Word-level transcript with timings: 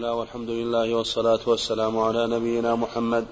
الله 0.00 0.12
والحمد 0.12 0.50
لله 0.50 0.94
والصلاة 0.94 1.38
والسلام 1.46 1.98
على 1.98 2.26
نبينا 2.26 2.74
محمد. 2.74 3.24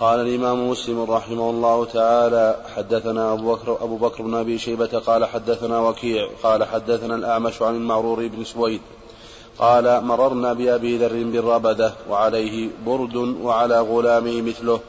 قال 0.00 0.20
الإمام 0.20 0.70
مسلم 0.70 1.02
رحمه 1.02 1.50
الله 1.50 1.84
تعالى 1.84 2.56
حدثنا 2.76 3.32
أبو 3.32 3.54
بكر, 3.54 3.78
أبو 3.84 3.96
بكر 3.96 4.22
بن 4.22 4.34
أبي 4.34 4.58
شيبة 4.58 4.98
قال 5.06 5.24
حدثنا 5.24 5.80
وكيع 5.80 6.28
قال 6.42 6.64
حدثنا 6.64 7.14
الأعمش 7.14 7.62
عن 7.62 7.74
المعرور 7.74 8.26
بن 8.26 8.44
سويد. 8.44 8.80
قال 9.58 10.04
مررنا 10.04 10.52
بأبي 10.52 10.96
ذر 10.98 11.22
بالربدة 11.32 11.92
وعليه 12.10 12.70
برد 12.86 13.16
وعلى 13.16 13.80
غلامه 13.80 14.42
مثله. 14.42 14.80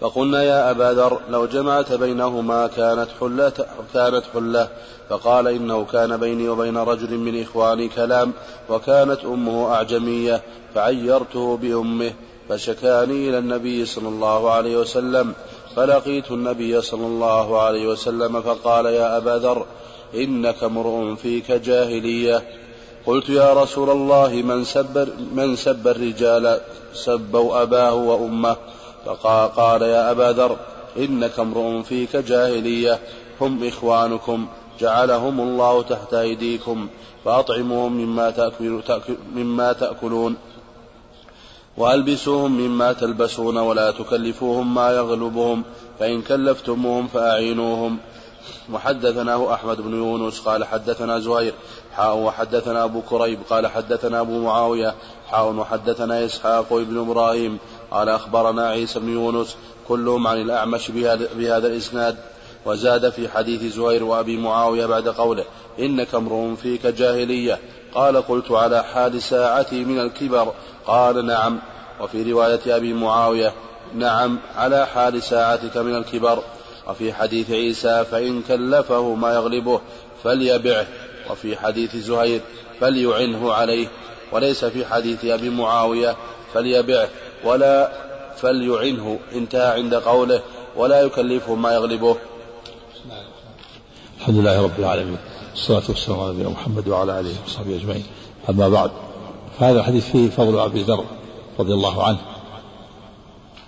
فقلنا 0.00 0.42
يا 0.42 0.70
أبا 0.70 0.92
ذر 0.92 1.20
لو 1.30 1.46
جمعت 1.46 1.92
بينهما 1.92 2.66
كانت 2.66 3.08
حلة 3.20 3.52
كانت 3.94 4.22
حلة. 4.34 4.68
فقال 5.08 5.48
إنه 5.48 5.84
كان 5.84 6.16
بيني 6.16 6.48
وبين 6.48 6.76
رجل 6.76 7.18
من 7.18 7.42
إخواني 7.42 7.88
كلام 7.88 8.32
وكانت 8.68 9.24
أمه 9.24 9.74
أعجمية 9.74 10.42
فعيرته 10.74 11.56
بأمه 11.56 12.12
فشكاني 12.48 13.28
إلى 13.28 13.38
النبي 13.38 13.86
صلى 13.86 14.08
الله 14.08 14.50
عليه 14.50 14.76
وسلم. 14.76 15.34
فلقيت 15.76 16.30
النبي 16.30 16.80
صلى 16.80 17.06
الله 17.06 17.60
عليه 17.60 17.88
وسلم 17.88 18.42
فقال 18.42 18.86
يا 18.86 19.16
أبا 19.16 19.38
ذر 19.38 19.66
إنك 20.14 20.64
امرؤ 20.64 21.14
فيك 21.14 21.52
جاهلية. 21.52 22.44
قلت 23.06 23.28
يا 23.28 23.52
رسول 23.52 23.90
الله 23.90 24.28
من 24.28 24.64
سب 24.64 25.08
من 25.34 25.56
سب 25.56 25.88
الرجال؟ 25.88 26.60
سبوا 26.94 27.62
أباه 27.62 27.94
وأمه. 27.94 28.56
فقال 29.06 29.82
يا 29.82 30.10
أبا 30.10 30.32
ذر 30.32 30.56
إنك 30.96 31.38
امرؤ 31.38 31.82
فيك 31.82 32.16
جاهلية. 32.16 32.98
هم 33.40 33.66
إخوانكم. 33.66 34.46
جعلهم 34.80 35.40
الله 35.40 35.82
تحت 35.82 36.14
أيديكم. 36.14 36.88
فأطعموهم 37.24 37.92
مما, 37.92 38.30
تأكل 38.30 38.82
تأكل 38.86 39.14
مما 39.34 39.72
تأكلون. 39.72 40.36
وألبسوهم 41.76 42.52
مما 42.52 42.92
تلبسون 42.92 43.56
ولا 43.56 43.90
تكلفوهم 43.90 44.74
ما 44.74 44.90
يغلبهم. 44.90 45.64
فإن 45.98 46.22
كلفتموهم 46.22 47.06
فأعينوهم. 47.06 47.98
وحدثناه 48.72 49.54
أحمد 49.54 49.80
بن 49.80 49.94
يونس 49.94 50.40
قال 50.40 50.64
حدثنا 50.64 51.18
زهير 51.18 51.54
حاء 51.92 52.16
وحدثنا 52.16 52.84
أبو 52.84 53.00
كريب 53.00 53.38
قال 53.50 53.66
حدثنا 53.66 54.20
أبو 54.20 54.38
معاوية 54.38 54.94
حاء 55.30 55.52
وحدثنا 55.52 56.24
إسحاق 56.24 56.66
بن 56.70 56.98
إبراهيم. 56.98 57.58
قال 57.90 58.08
أخبرنا 58.08 58.68
عيسى 58.68 58.98
بن 58.98 59.08
يونس 59.08 59.56
كلهم 59.88 60.26
عن 60.26 60.40
الأعمش 60.40 60.90
بهذا, 60.90 61.28
بهذا 61.34 61.66
الإسناد 61.66 62.16
وزاد 62.66 63.10
في 63.10 63.28
حديث 63.28 63.74
زهير 63.74 64.04
وأبي 64.04 64.36
معاوية 64.36 64.86
بعد 64.86 65.08
قوله 65.08 65.44
إنك 65.78 66.14
امرؤ 66.14 66.54
فيك 66.54 66.86
جاهلية. 66.86 67.58
قال 67.94 68.16
قلت 68.16 68.50
على 68.50 68.84
حال 68.84 69.22
ساعتي 69.22 69.84
من 69.84 70.00
الكبر. 70.00 70.52
قال 70.86 71.26
نعم. 71.26 71.58
وفي 72.00 72.32
رواية 72.32 72.76
أبي 72.76 72.92
معاوية 72.92 73.52
نعم 73.94 74.38
على 74.56 74.86
حال 74.86 75.22
ساعتك 75.22 75.76
من 75.76 75.96
الكبر. 75.96 76.42
وفي 76.88 77.12
حديث 77.12 77.50
عيسى 77.50 78.04
فإن 78.10 78.42
كلفه 78.42 79.14
ما 79.14 79.34
يغلبه 79.34 79.80
فليبعه. 80.24 80.86
وفي 81.30 81.56
حديث 81.56 81.96
زهير 81.96 82.40
فليعنه 82.80 83.52
عليه. 83.52 83.88
وليس 84.32 84.64
في 84.64 84.86
حديث 84.86 85.24
أبي 85.24 85.50
معاوية 85.50 86.16
فليبعه. 86.54 87.08
ولا 87.44 87.92
فليعنه 88.36 89.18
انتهى 89.32 89.72
عند 89.72 89.94
قوله 89.94 90.42
ولا 90.76 91.00
يكلفه 91.00 91.54
ما 91.54 91.72
يغلبه. 91.72 92.16
الحمد 94.18 94.36
لله 94.36 94.62
رب 94.62 94.78
العالمين 94.78 95.18
والصلاة 95.50 95.82
والسلام 95.88 96.20
على 96.20 96.32
نبينا 96.32 96.48
محمد 96.48 96.88
وعلى 96.88 97.20
آله 97.20 97.34
وصحبه 97.46 97.76
أجمعين. 97.76 98.04
أما 98.50 98.68
بعد 98.68 98.90
فهذا 99.58 99.80
الحديث 99.80 100.10
فيه 100.10 100.30
فضل 100.30 100.58
أبي 100.58 100.82
ذر 100.82 101.04
رضي 101.58 101.72
الله 101.72 102.04
عنه 102.04 102.18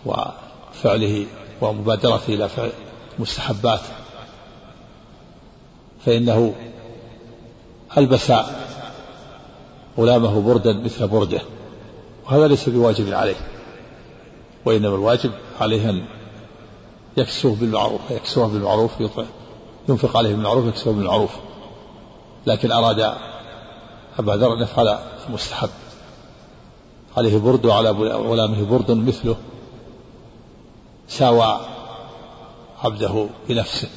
وفعله 0.06 1.26
ومبادرته 1.60 2.34
إلى 2.34 2.48
فعل 2.48 2.70
المستحبات. 3.16 3.80
فإنه 6.06 6.54
ألبس 7.98 8.32
غلامه 9.98 10.40
بردا 10.40 10.72
مثل 10.72 11.08
برده 11.08 11.40
وهذا 12.26 12.48
ليس 12.48 12.68
بواجب 12.68 13.12
عليه. 13.12 13.51
وإنما 14.64 14.94
الواجب 14.94 15.32
عليه 15.60 15.90
أن 15.90 16.04
يكسوه 17.16 17.54
بالمعروف 17.54 18.00
يكسوه 18.10 18.46
بالمعروف 18.46 18.92
ينفق 19.88 20.16
عليه 20.16 20.34
بالمعروف 20.34 20.66
يكسوه 20.66 20.92
بالمعروف. 20.92 21.30
لكن 22.46 22.72
أراد 22.72 23.14
أبا 24.18 24.32
ذر 24.32 24.52
أن 24.54 24.62
يفعل 24.62 24.98
المستحب. 25.28 25.70
عليه 27.16 27.38
برد 27.38 27.66
وعلى 27.66 27.90
غلامه 27.90 28.64
برد 28.64 28.90
مثله. 28.90 29.36
ساوى 31.08 31.60
عبده 32.84 33.28
بنفسه. 33.48 33.88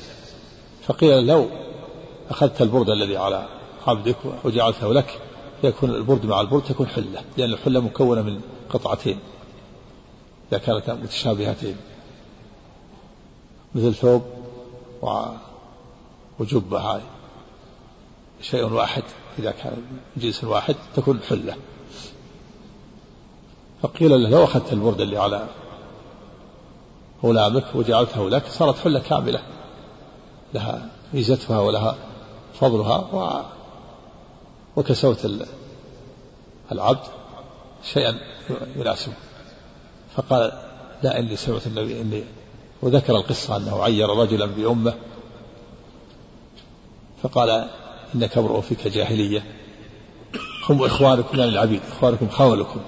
فقيل 0.88 1.28
لو 1.28 1.48
أخذت 2.30 2.62
البرد 2.62 2.90
الذي 2.90 3.18
على 3.18 3.46
عبدك 3.88 4.16
وجعلته 4.44 4.94
لك 4.94 5.20
يكون 5.64 5.90
البرد 5.90 6.26
مع 6.26 6.42
البرد 6.42 6.64
تكون 6.64 6.88
حلة 6.88 7.22
لأن 7.38 7.54
الحلة 7.54 7.80
مكونة 7.80 8.22
من 8.22 8.42
قطعتين. 8.70 9.20
إذا 10.52 10.58
كانتا 10.58 10.94
متشابهتين 10.94 11.76
مثل 13.76 13.94
ثوب 13.94 14.24
وجبة 16.40 16.80
هاي 16.80 17.02
شيء 18.42 18.74
واحد 18.74 19.04
إذا 19.40 19.52
كان 19.52 19.84
جنس 20.18 20.44
واحد 20.44 20.76
تكون 20.96 21.20
حلة. 21.30 21.56
فقيل 23.82 24.24
له 24.24 24.30
لو 24.30 24.44
أخذت 24.44 24.74
البرد 24.74 25.02
اللي 25.02 25.18
على 25.18 25.48
غلامك 27.24 27.76
وجعلته 27.76 28.30
لك 28.30 28.48
صارت 28.48 28.78
حلة 28.78 29.00
كاملة 29.00 29.42
لها 30.54 30.90
ميزتها 31.14 31.60
ولها 31.60 31.96
فضلها 32.60 32.98
و 32.98 33.42
وكسوت 34.76 35.32
العبد 36.72 37.08
شيئا 37.84 38.20
يناسبه 38.76 39.14
فقال 40.16 40.52
لا 41.04 41.20
إني 41.20 41.36
سمعت 41.36 41.68
النبي 41.68 42.02
إني 42.02 42.24
وذكر 42.82 43.16
القصة 43.16 43.58
أنه 43.58 43.84
عير 43.84 44.10
رجلا 44.10 44.46
بأمه 44.46 44.94
فقال 47.24 47.68
إنك 48.16 48.38
امرؤ 48.38 48.62
فيك 48.62 48.88
جاهلية. 48.88 49.44
هم 50.70 50.84
إخوانكم 50.84 51.40
يعني 51.40 51.52
العبيد 51.52 51.82
إخوانكم 51.98 52.30
خولكم 52.30 52.80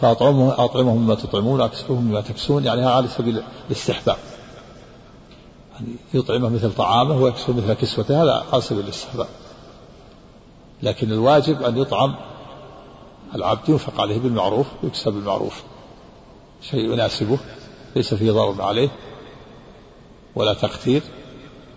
فأطعمهم 0.00 0.50
أطعمهم 0.50 0.96
مما 0.96 1.14
تطعمون 1.14 1.60
وأكسوهم 1.60 2.04
مما 2.04 2.20
تكسون 2.20 2.64
يعني 2.64 2.80
هذا 2.80 2.90
على 2.90 3.08
سبيل 3.08 3.42
الاستحباب. 3.66 4.16
يعني 5.74 5.96
يطعمه 6.14 6.48
مثل 6.48 6.72
طعامه 6.72 7.16
ويكسو 7.16 7.52
مثل 7.52 7.72
كسوته 7.72 8.22
هذا 8.22 8.44
على 8.52 8.62
سبيل 8.62 8.84
الاستحباب. 8.84 9.28
لكن 10.82 11.12
الواجب 11.12 11.62
أن 11.62 11.78
يطعم 11.78 12.14
العبد 13.34 13.68
ينفق 13.68 14.00
عليه 14.00 14.18
بالمعروف 14.18 14.66
ويكسب 14.82 15.12
بالمعروف. 15.12 15.62
شيء 16.62 16.92
يناسبه 16.92 17.38
ليس 17.96 18.14
فيه 18.14 18.32
ضرر 18.32 18.62
عليه 18.62 18.88
ولا 20.34 20.54
تقتير 20.54 21.02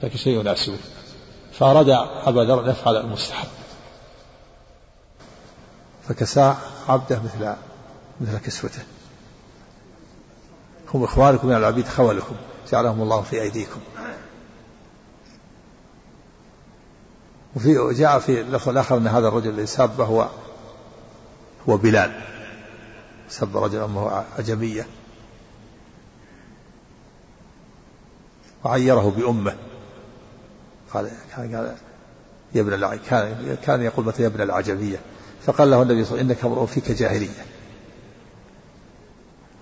لكن 0.03 0.17
شيء 0.17 0.39
يناسبه. 0.39 0.77
فأراد 1.51 1.89
أبا 2.25 2.39
ذر 2.39 2.65
أن 2.65 2.69
يفعل 2.69 2.95
المستحب. 2.95 3.47
فكسى 6.07 6.55
عبده 6.89 7.21
مثل 7.23 7.53
مثل 8.21 8.37
كسوته. 8.37 8.83
هم 10.93 11.03
إخوانكم 11.03 11.47
من 11.47 11.55
العبيد 11.55 11.87
خولكم 11.87 12.35
جعلهم 12.71 13.01
الله 13.01 13.21
في 13.21 13.41
أيديكم. 13.41 13.79
وفي 17.55 17.93
جاء 17.93 18.19
في 18.19 18.41
اللفظ 18.41 18.69
الآخر 18.69 18.97
أن 18.97 19.07
هذا 19.07 19.27
الرجل 19.27 19.49
الذي 19.49 19.65
سابه 19.65 20.05
هو 20.05 20.27
هو 21.69 21.77
بلال. 21.77 22.38
سب 23.29 23.57
رجل 23.57 23.79
أمه 23.79 24.23
أجمية 24.37 24.87
وعيره 28.63 29.13
بأمه. 29.17 29.55
قال 30.93 31.11
كان 31.35 31.55
قال 31.55 31.75
يا 32.55 32.61
ابن 32.61 32.97
كان 33.09 33.57
كان 33.63 33.81
يقول 33.81 34.05
متى 34.05 34.21
يا 34.21 34.27
ابن 34.27 34.41
العجمية. 34.41 34.99
فقال 35.45 35.71
له 35.71 35.81
النبي 35.81 36.05
صلى 36.05 36.11
الله 36.11 36.23
عليه 36.23 36.25
وسلم 36.25 36.29
إنك 36.29 36.45
امرؤ 36.45 36.65
فيك 36.65 36.91
جاهلية. 36.91 37.45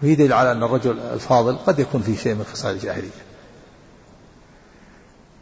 وهي 0.02 0.16
دليل 0.16 0.34
على 0.34 0.52
أن 0.52 0.64
الرجل 0.64 1.00
الفاضل 1.00 1.58
قد 1.58 1.80
يكون 1.80 2.02
فيه 2.02 2.18
شيء 2.18 2.34
من 2.34 2.44
خصال 2.44 2.76
الجاهلية. 2.76 3.10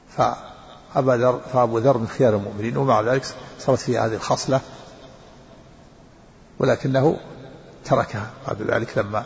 فأبا 0.10 1.12
ذر 1.12 1.39
فأبو 1.54 1.78
ذر 1.78 1.98
من 1.98 2.07
خيار 2.07 2.36
المؤمنين 2.36 2.78
ومع 2.78 3.01
ذلك 3.01 3.25
صارت 3.60 3.80
فيه 3.80 4.06
هذه 4.06 4.13
الخصلة. 4.13 4.62
ولكنه 6.60 7.19
تركها 7.85 8.31
بعد 8.47 8.61
ذلك 8.61 8.97
لما 8.97 9.23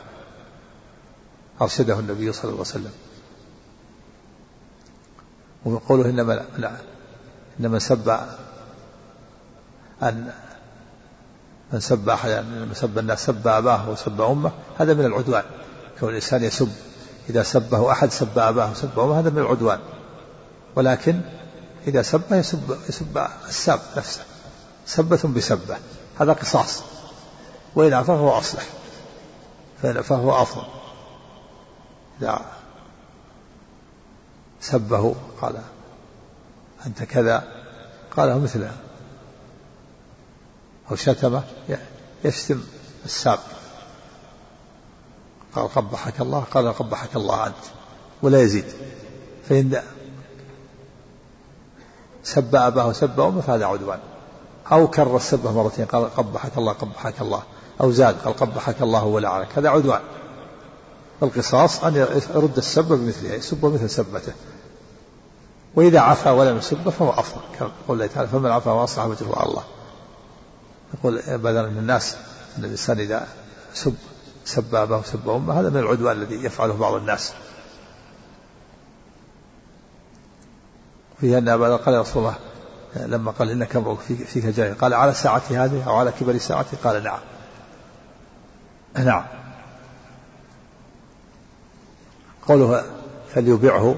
أرشده 1.61 2.00
النبي 2.00 2.31
صلى 2.31 2.44
الله 2.44 2.53
عليه 2.53 2.61
وسلم. 2.61 2.91
وقوله 5.65 6.09
إنما 6.09 6.45
إنما 7.59 7.79
سب 7.79 8.09
أن 10.03 10.31
من 11.73 11.79
سب 11.79 12.09
أحد 12.09 12.29
من 12.29 12.71
سب 12.73 12.97
الناس 12.97 13.25
سب 13.25 13.47
أباه 13.47 13.89
وسب 13.89 14.21
أمه 14.21 14.51
هذا 14.77 14.94
من 14.94 15.06
العدوان. 15.06 15.44
كون 16.00 16.09
الإنسان 16.09 16.44
يسب 16.44 16.71
إذا 17.29 17.44
سبه 17.44 17.91
أحد 17.91 18.11
سب 18.11 18.39
أباه 18.39 18.71
وسب 18.71 19.00
أمه 19.00 19.19
هذا 19.19 19.29
من 19.29 19.39
العدوان. 19.39 19.79
ولكن 20.75 21.21
إذا 21.88 22.01
سبه 22.01 22.35
يسب 22.35 22.77
يسب 22.89 23.27
الساب 23.47 23.79
نفسه. 23.97 24.23
سبة 24.85 25.29
بسبة. 25.35 25.77
هذا 26.19 26.33
قصاص. 26.33 26.83
وإن 27.75 27.94
عفا 27.94 28.16
فهو 28.16 28.30
أصلح. 28.30 28.63
فهو 29.81 30.42
أفضل. 30.42 30.68
إذا 32.21 32.45
سبه 34.62 35.16
قال 35.42 35.62
أنت 36.86 37.04
كذا 37.04 37.48
قاله 38.18 38.39
مثله. 38.39 38.71
أو 40.92 40.95
شتمه 40.95 41.44
يشتم 42.24 42.63
الساب. 43.06 43.39
قال 45.56 45.68
قبحك 45.68 46.21
الله 46.21 46.39
قال 46.39 46.74
قبحك 46.74 47.16
الله 47.16 47.48
أنت. 47.48 47.66
ولا 48.21 48.42
يزيد. 48.42 48.66
فإن 49.50 49.83
سب 52.24 52.56
أباه 52.56 52.88
وسب 52.88 53.19
أمه 53.19 53.42
فهذا 53.42 53.66
عدوان. 53.66 54.00
أو 54.71 54.88
كرر 54.88 55.15
السبه 55.15 55.51
مرتين 55.51 55.85
قال 55.85 56.15
قبحك 56.15 56.57
الله 56.57 56.73
قبحك 56.73 57.21
الله 57.21 57.44
أو 57.81 57.91
زاد 57.91 58.15
قال 58.15 58.35
قبحك 58.35 58.81
الله 58.81 59.06
ولعنك 59.06 59.57
هذا 59.57 59.69
عدوان. 59.69 60.01
القصاص 61.23 61.83
أن 61.83 61.95
يرد 62.35 62.57
السب 62.57 62.85
بمثله 62.85 63.33
يسب 63.33 63.65
مثل 63.65 63.89
سبته. 63.89 64.33
وإذا 65.75 66.00
عفا 66.00 66.31
ولم 66.31 66.57
يسب 66.57 66.89
فهو 66.89 67.09
أفضل 67.09 67.41
كما 67.59 67.71
قول 67.88 67.97
الله 67.97 68.07
تعالى 68.13 68.27
فمن 68.27 68.51
عفا 68.51 68.71
وأصلح 68.71 69.06
وجهه 69.06 69.35
على 69.35 69.50
الله. 69.50 69.63
يقول 70.94 71.21
بدل 71.27 71.69
من 71.71 71.77
الناس 71.77 72.15
أن 72.57 72.63
الإنسان 72.63 73.00
إذا 73.00 73.27
سب 73.73 73.95
سب 74.45 74.75
أباه 74.75 75.00
وسب 75.00 75.29
أمه 75.29 75.59
هذا 75.59 75.69
من 75.69 75.77
العدوان 75.77 76.17
الذي 76.17 76.35
يفعله 76.35 76.73
بعض 76.73 76.94
الناس. 76.94 77.33
فيه 81.21 81.38
أن 81.38 81.50
أبا 81.50 81.75
قال 81.75 81.94
يا 81.94 82.01
رسول 82.01 82.23
الله 82.23 82.35
لما 82.95 83.31
قال 83.31 83.50
إنك 83.50 83.75
امرؤ 83.75 83.95
فيك 84.25 84.45
جاهل. 84.45 84.74
قال 84.74 84.94
على 84.94 85.13
ساعتي 85.13 85.57
هذه 85.57 85.83
أو 85.88 85.95
على 85.95 86.12
كبر 86.12 86.38
ساعتي؟ 86.38 86.75
قال 86.83 87.03
نعم. 87.03 87.19
نعم. 88.97 89.25
قوله 92.47 92.83
فليبيعه. 93.33 93.95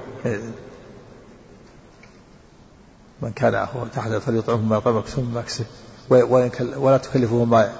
من 3.21 3.31
كان 3.31 3.55
هو 3.55 3.85
تحت 3.95 4.09
فليطعمه 4.11 4.61
ما 4.61 4.77
يطعمك 4.77 5.05
ثم 5.05 5.37
مكسه 5.37 5.65
ولا 6.77 6.97
تكلفه 6.97 7.43
ما 7.45 7.73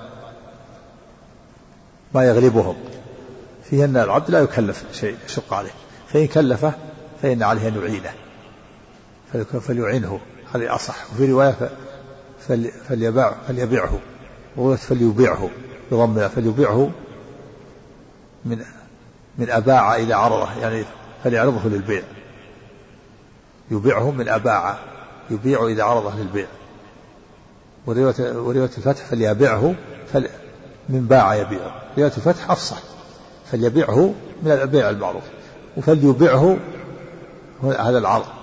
ما 2.13 2.23
يغلبهم. 2.23 2.75
فيه 3.69 3.85
أن 3.85 3.97
العبد 3.97 4.31
لا 4.31 4.39
يكلف 4.39 4.83
شيء 4.91 5.17
يشق 5.25 5.53
عليه. 5.53 5.71
فإن 6.07 6.27
كلفه 6.27 6.73
فإن 7.21 7.43
عليه 7.43 7.67
أن 7.67 7.75
يعينه. 7.75 8.13
فليعينه. 9.59 10.19
هذه 10.56 10.75
أصح. 10.75 10.95
وفي 11.13 11.31
رواية 11.31 11.69
فليبيع 12.88 13.33
فليبيعه. 13.48 14.00
ورواية 14.57 14.77
فليبيعه. 14.77 15.50
بضم 15.92 16.27
فليبيعه 16.27 16.92
من 18.45 18.63
من 19.38 19.50
أباع 19.50 19.95
إلى 19.95 20.13
عرضة. 20.13 20.59
يعني 20.59 20.86
فليعرضه 21.24 21.69
للبيع. 21.69 22.03
يبيعه 23.71 24.12
من 24.12 24.30
أباع. 24.30 24.77
يبيع 25.30 25.68
إذا 25.68 25.83
عرضة 25.83 26.15
للبيع. 26.15 26.48
ورواية 27.86 28.15
ورواية 28.19 28.71
الفتح 28.77 29.06
فليبيعه. 29.06 29.75
فل 30.13 30.30
من 30.89 31.06
باع 31.06 31.36
يبيع 31.36 31.75
رواية 31.98 32.12
الفتح 32.18 32.51
أفصح. 32.51 32.77
فليبيعه 33.51 34.13
من 34.44 34.51
البيع 34.51 34.89
المعروف. 34.89 35.24
وفليبيعه 35.77 36.57
هذا 37.63 37.98
العرض. 37.98 38.40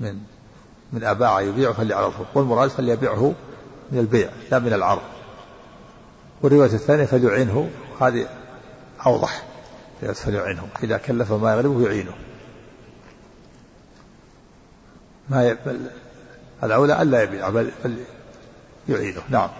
من 0.00 0.18
من 0.92 1.04
أباع 1.04 1.40
يبيع 1.40 1.72
فليعرضه 1.72 2.26
والمراد 2.34 2.70
فليبيعه 2.70 3.34
من 3.92 3.98
البيع 3.98 4.30
لا 4.50 4.58
من 4.58 4.72
العرض. 4.72 5.02
والرواية 6.42 6.72
الثانية 6.72 7.04
فليعينه 7.04 7.70
هذه 8.00 8.28
أوضح 9.06 9.42
فليعينه. 10.14 10.68
إذا 10.82 10.96
كلف 10.96 11.32
ما 11.32 11.52
يغلبه 11.52 11.86
يعينه. 11.86 12.12
ما 15.28 15.48
ي... 15.48 15.56
الأولى 16.62 17.02
ألا 17.02 17.22
يبيع 17.22 17.48
بل 17.48 17.70
يعينه. 18.88 19.22
نعم. 19.28 19.50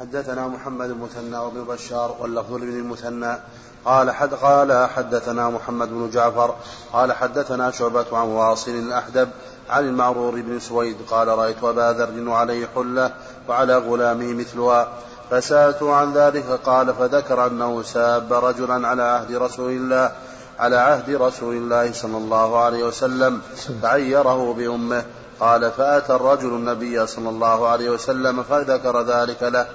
حدثنا 0.00 0.48
محمد 0.48 0.90
المثنى 0.90 1.38
وابن 1.38 1.64
بشار 1.64 2.16
واللفظ 2.20 2.52
لابن 2.52 2.78
المثنى. 2.78 3.36
قال 3.84 4.10
حد 4.10 4.34
قال 4.34 4.88
حدثنا 4.88 5.50
محمد 5.50 5.88
بن 5.88 6.10
جعفر 6.10 6.54
قال 6.92 7.12
حدثنا 7.12 7.70
شعبة 7.70 8.06
عن 8.12 8.26
واصل 8.26 8.70
الأحدب 8.70 9.28
عن 9.70 9.88
المعرور 9.88 10.40
بن 10.40 10.60
سويد 10.60 10.96
قال 11.10 11.28
رأيت 11.28 11.64
أبا 11.64 11.92
ذر 11.92 12.30
عليه 12.30 12.68
حلة 12.74 13.10
وعلى 13.48 13.76
غلامه 13.76 14.32
مثلها. 14.32 14.88
فسألته 15.30 15.94
عن 15.94 16.12
ذلك 16.12 16.44
قال 16.64 16.94
فذكر 16.94 17.46
أنه 17.46 17.82
ساب 17.82 18.32
رجلا 18.32 18.88
على 18.88 19.02
عهد 19.02 19.34
رسول 19.34 19.70
الله 19.70 20.12
على 20.58 20.76
عهد 20.76 21.10
رسول 21.10 21.54
الله 21.54 21.92
صلى 21.92 22.16
الله 22.16 22.58
عليه 22.58 22.84
وسلم 22.84 23.40
فعيره 23.82 24.54
بأمه. 24.54 25.04
قال 25.40 25.70
فأتى 25.70 26.12
الرجل 26.14 26.48
النبي 26.48 27.06
صلى 27.06 27.28
الله 27.28 27.68
عليه 27.68 27.90
وسلم 27.90 28.42
فذكر 28.42 29.02
ذلك 29.02 29.42
له. 29.42 29.66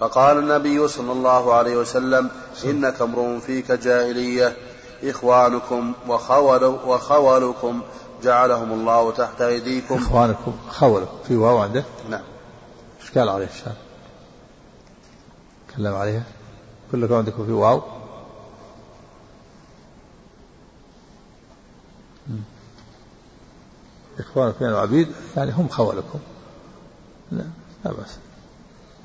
فقال 0.00 0.38
النبي 0.38 0.88
صلى 0.88 1.12
الله 1.12 1.54
عليه 1.54 1.76
وسلم 1.76 2.30
إنك 2.64 3.02
امرؤ 3.02 3.38
فيك 3.38 3.72
جاهلية 3.72 4.56
إخوانكم 5.04 5.92
وخول 6.08 6.64
وخولكم 6.64 7.82
جعلهم 8.22 8.72
الله 8.72 9.12
تحت 9.12 9.42
أيديكم. 9.42 9.94
إخوانكم 9.94 10.52
خولكم 10.68 11.18
في 11.28 11.36
واو 11.36 11.58
عنده؟ 11.58 11.84
نعم. 12.10 12.22
إيش 13.02 13.18
قال 13.18 13.28
عليه 13.28 13.46
الشام 13.46 13.74
تكلم 15.68 15.94
عليها. 15.94 16.22
كلكم 16.92 17.14
عندكم 17.14 17.46
في 17.46 17.52
واو؟ 17.52 17.82
إخوانكم 24.18 24.64
من 24.64 24.70
العبيد 24.70 25.08
يعني 25.36 25.52
هم 25.52 25.68
خولكم. 25.68 26.18
لا 27.32 27.44
لا 27.84 27.92
بأس. 27.92 28.18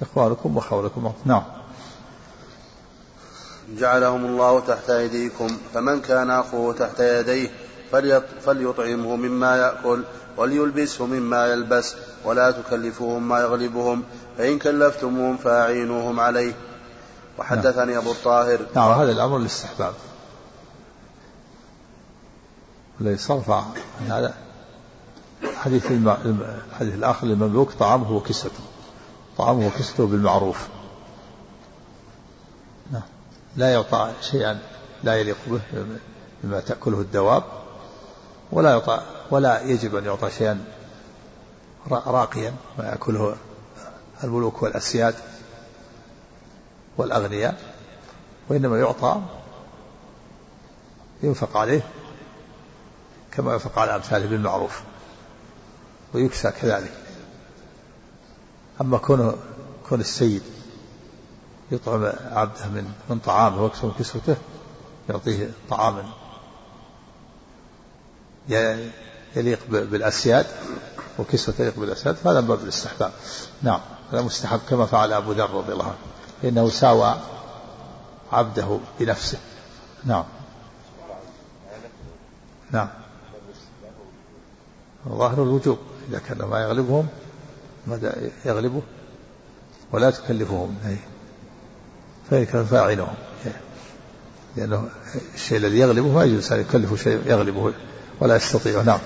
إخوانكم 0.02 0.58
وخولكم. 0.58 1.14
نعم. 1.26 1.44
جعلهم 3.70 4.26
الله 4.26 4.60
تحت 4.60 4.90
أيديكم 4.90 5.48
فمن 5.74 6.02
كان 6.02 6.30
أخوه 6.30 6.74
تحت 6.74 7.00
يديه 7.00 7.50
فليطعمه 8.46 9.16
مما 9.16 9.58
يأكل 9.58 10.04
وليلبسه 10.38 11.06
مما 11.06 11.48
يلبس 11.48 11.96
ولا 12.26 12.52
تكلفوهم 12.52 13.28
ما 13.28 13.40
يغلبهم 13.40 14.04
فإن 14.38 14.60
كلفتموهم 14.60 15.38
فأعينوهم 15.38 16.20
عليه. 16.20 16.54
وحدثني 17.38 17.94
نعم. 17.94 18.02
أبو 18.02 18.12
الطاهر. 18.12 18.60
نعم 18.76 18.92
هذا 18.92 19.12
الأمر 19.12 19.38
للاستحباب. 19.38 19.94
الذي 23.02 23.18
صرف 23.18 23.52
عن 23.52 23.64
هذا 24.08 24.34
حديث 25.56 25.92
الحديث 25.92 26.94
الآخر 26.94 27.28
للمملوك 27.28 27.72
طعامه 27.72 28.12
وكسوته 28.12 28.75
طعامه 29.38 29.68
وكسوته 29.68 30.08
بالمعروف. 30.08 30.68
نعم. 32.92 33.02
لا 33.56 33.74
يعطى 33.74 34.12
شيئا 34.22 34.60
لا 35.04 35.16
يليق 35.16 35.38
به 35.48 35.62
مما 36.44 36.60
تأكله 36.60 37.02
الدواب 37.02 37.44
ولا 38.52 38.72
يعطى 38.72 39.02
ولا 39.32 39.62
يجب 39.62 39.96
أن 39.96 40.06
يعطى 40.06 40.32
شيئا 40.32 40.66
راقيا 41.92 42.54
ما 42.78 42.86
يأكله 42.86 43.36
الملوك 44.24 44.64
والأسياد 44.64 45.16
والأغنياء 46.98 47.60
وإنما 48.50 48.80
يعطى 48.80 49.22
ينفق 51.24 51.58
عليه 51.58 51.82
كما 53.32 53.54
ينفق 53.54 53.80
على 53.80 53.96
أمثاله 53.96 54.26
بالمعروف 54.26 54.82
ويكسى 56.14 56.52
كذلك. 56.52 57.05
أما 58.82 58.98
كون 58.98 59.36
كون 59.90 60.00
السيد 60.00 60.42
يطعم 61.72 62.06
عبده 62.32 62.68
من 62.68 62.92
من 63.10 63.20
طعامه 63.20 63.64
ويكسر 63.64 63.92
كسوته 64.00 64.36
يعطيه 65.10 65.50
طعاما. 65.70 66.04
يليق 69.36 69.60
بالأسياد 69.70 70.46
وكسوة 71.20 71.56
تليق 71.56 71.80
بالأسياد 71.80 72.16
فهذا 72.16 72.42
من 72.42 72.48
باب 72.48 72.64
الاستحباب. 72.64 73.12
نعم 73.62 73.80
هذا 74.12 74.22
مستحب 74.22 74.60
كما 74.70 74.86
فعل 74.86 75.14
أبو 75.14 75.32
ذر 75.32 75.50
رضي 75.50 75.74
الله 75.74 75.86
عنه. 75.86 75.98
فإنه 76.42 76.70
ساوى 76.70 77.16
عبده 78.32 78.80
بنفسه. 79.00 79.38
نعم. 80.06 80.24
نعم. 82.72 82.90
ظاهر 85.08 85.44
الوجوب 85.44 85.78
إذا 86.10 86.20
كان 86.20 86.38
ما 86.38 86.60
يغلبهم 86.60 87.08
ماذا 87.88 88.16
يغلبه؟ 88.46 88.82
ولا 89.92 90.12
تكلفهم 90.12 90.76
أي. 90.86 90.98
فإن 92.30 92.46
كان 92.46 92.66
فاعلهم 92.66 93.16
لأنه 94.56 94.90
الشيء 95.36 95.58
الذي 95.58 95.80
يغلبه 95.80 96.08
ما 96.08 96.24
يجوز 96.24 96.54
أن 96.54 96.60
يكلفه 96.60 96.96
شيء 96.96 97.22
يغلبه 97.26 97.74
ولا 98.20 98.36
يستطيع 98.36 98.82
نعم. 98.82 99.00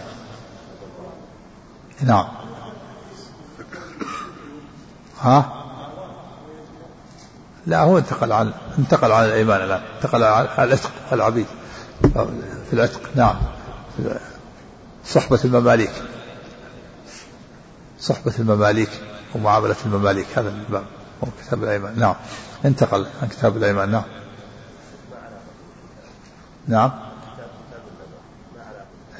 نعم. 2.01 2.27
ها؟ 5.21 5.65
لا 7.67 7.81
هو 7.81 7.98
انتقل 7.98 8.31
عن 8.31 8.53
انتقل 8.79 9.12
عن 9.12 9.25
الأيمان 9.25 9.62
الان 9.62 9.81
انتقل 9.95 10.24
عن 10.24 10.48
العتق 10.59 10.91
العبيد. 11.12 11.45
في 12.69 12.74
العتق 12.74 13.01
نعم. 13.15 13.36
صحبة 15.05 15.39
المماليك. 15.45 15.91
صحبة 18.01 18.33
المماليك 18.39 18.89
ومعاملة 19.35 19.75
المماليك. 19.85 20.27
هذا 20.35 20.49
الباب 20.49 20.83
هو 21.23 21.27
كتاب 21.45 21.63
الأيمان. 21.63 21.99
نعم. 21.99 22.15
انتقل 22.65 23.07
عن 23.21 23.27
كتاب 23.27 23.57
الأيمان. 23.57 23.91
نعم. 23.91 24.03
نعم. 26.67 26.91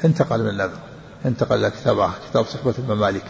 انتقل 0.06 0.44
من 0.44 0.50
النذر 0.50 0.80
انتقل 1.26 1.56
إلى 1.56 1.72
كتاب 1.72 2.00
آخر 2.00 2.18
كتاب 2.30 2.46
صحبة 2.46 2.74
المماليك. 2.80 3.26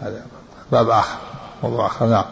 هذا 0.00 0.26
باب 0.72 0.90
آخر 0.90 1.18
موضوع 1.62 1.86
آخر. 1.86 2.06
نعم. 2.06 2.24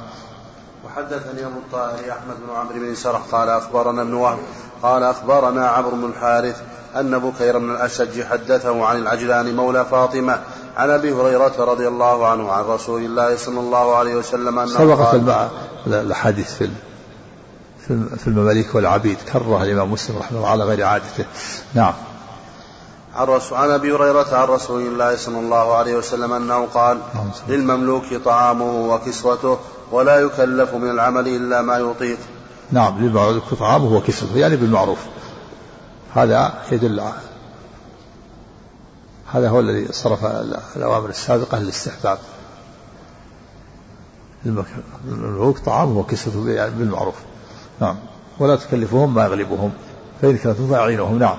وحدثني 0.84 1.46
أبو 1.46 1.58
الطاهر 1.58 2.12
أحمد 2.12 2.36
بن 2.46 2.54
عمرو 2.54 2.74
بن 2.74 2.94
سرح 2.94 3.20
قال 3.20 3.48
أخبرنا 3.48 4.02
ابن 4.02 4.14
وهب 4.14 4.38
قال 4.82 5.02
أخبرنا 5.02 5.68
عمرو 5.68 5.90
بن 5.90 6.04
الحارث 6.04 6.62
أن 6.96 7.18
بكير 7.18 7.58
بن 7.58 7.70
الاشج 7.70 8.22
حدثه 8.22 8.86
عن 8.86 8.96
العجلان 8.96 9.56
مولى 9.56 9.84
فاطمة 9.84 10.40
عن 10.76 10.90
أبي 10.90 11.12
هريرة 11.12 11.54
رضي 11.58 11.88
الله 11.88 12.28
عنه 12.28 12.52
عن 12.52 12.64
رسول 12.64 13.04
الله 13.04 13.36
صلى 13.36 13.60
الله 13.60 13.96
عليه 13.96 14.14
وسلم 14.14 14.58
أنه 14.58 14.78
سبقت 14.78 15.20
الاحاديث 15.86 16.52
في 16.52 16.70
في 18.18 18.26
المماليك 18.26 18.74
والعبيد 18.74 19.16
كرر 19.32 19.62
الإمام 19.62 19.92
مسلم 19.92 20.18
رحمه 20.18 20.38
الله 20.38 20.48
على 20.48 20.64
غير 20.64 20.84
عادته 20.84 21.24
نعم 21.74 21.92
عن, 23.14 23.26
رسول 23.26 23.58
عن 23.58 23.70
أبي 23.70 23.92
هريرة 23.92 24.36
عن 24.36 24.48
رسول 24.48 24.82
الله 24.82 25.16
صلى 25.16 25.38
الله 25.38 25.74
عليه 25.74 25.96
وسلم 25.96 26.32
أنه 26.32 26.66
قال 26.74 26.98
للمملوك 27.48 28.14
طعامه 28.24 28.94
وكسوته 28.94 29.58
ولا 29.92 30.20
يكلف 30.20 30.74
من 30.74 30.90
العمل 30.90 31.28
إلا 31.28 31.62
ما 31.62 31.78
يطيق. 31.78 32.18
نعم 32.72 32.98
للمملوك 32.98 33.54
طعامه 33.54 33.92
وكسوته 33.92 34.36
يعني 34.36 34.56
بالمعروف. 34.56 34.98
هذا 36.14 36.54
يدل 36.72 37.02
هذا 39.36 39.48
هو 39.48 39.60
الذي 39.60 39.92
صرف 39.92 40.24
الأوامر 40.76 41.08
السابقة 41.08 41.58
للاستحباب. 41.58 42.18
المملوك 44.46 45.58
طعامه 45.58 45.98
وكسوته 45.98 46.50
يعني 46.50 46.70
بالمعروف. 46.70 47.14
نعم 47.80 47.96
ولا 48.38 48.56
تكلفهم 48.56 49.14
ما 49.14 49.24
يغلبهم 49.24 49.72
فإن 50.22 50.36
كانت 50.36 50.56
فأعينهم 50.60 51.18
نعم 51.18 51.36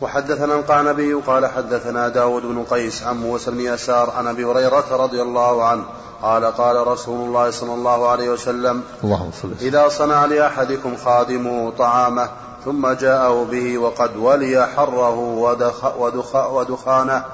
وحدثنا 0.00 0.54
القعنبي 0.54 1.14
قال 1.14 1.46
حدثنا 1.46 2.08
داود 2.08 2.42
بن 2.42 2.64
قيس 2.64 3.02
عن 3.02 3.16
موسى 3.16 3.50
بن 3.50 3.60
يسار 3.60 4.10
عن 4.10 4.26
أبي 4.26 4.44
هريرة 4.44 4.96
رضي 4.96 5.22
الله 5.22 5.64
عنه 5.64 5.84
قال 6.22 6.44
قال 6.44 6.86
رسول 6.86 7.28
الله 7.28 7.50
صلى 7.50 7.74
الله 7.74 8.08
عليه 8.08 8.30
وسلم 8.30 8.82
اللهم 9.04 9.30
صل 9.42 9.54
إذا 9.60 9.88
صنع 9.88 10.24
لأحدكم 10.24 10.96
خادمه 10.96 11.70
طعامه 11.78 12.28
ثم 12.66 12.92
جاءه 12.92 13.44
به 13.44 13.78
وقد 13.78 14.16
ولي 14.16 14.66
حره 14.66 15.18
ودخ 15.18 15.96
ودخ 15.96 16.36
ودخانه 16.52 17.24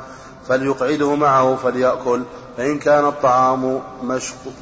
فليقعده 0.49 1.15
معه 1.15 1.57
فليأكل 1.57 2.23
فإن 2.57 2.79
كان 2.79 3.05
الطعام 3.05 3.81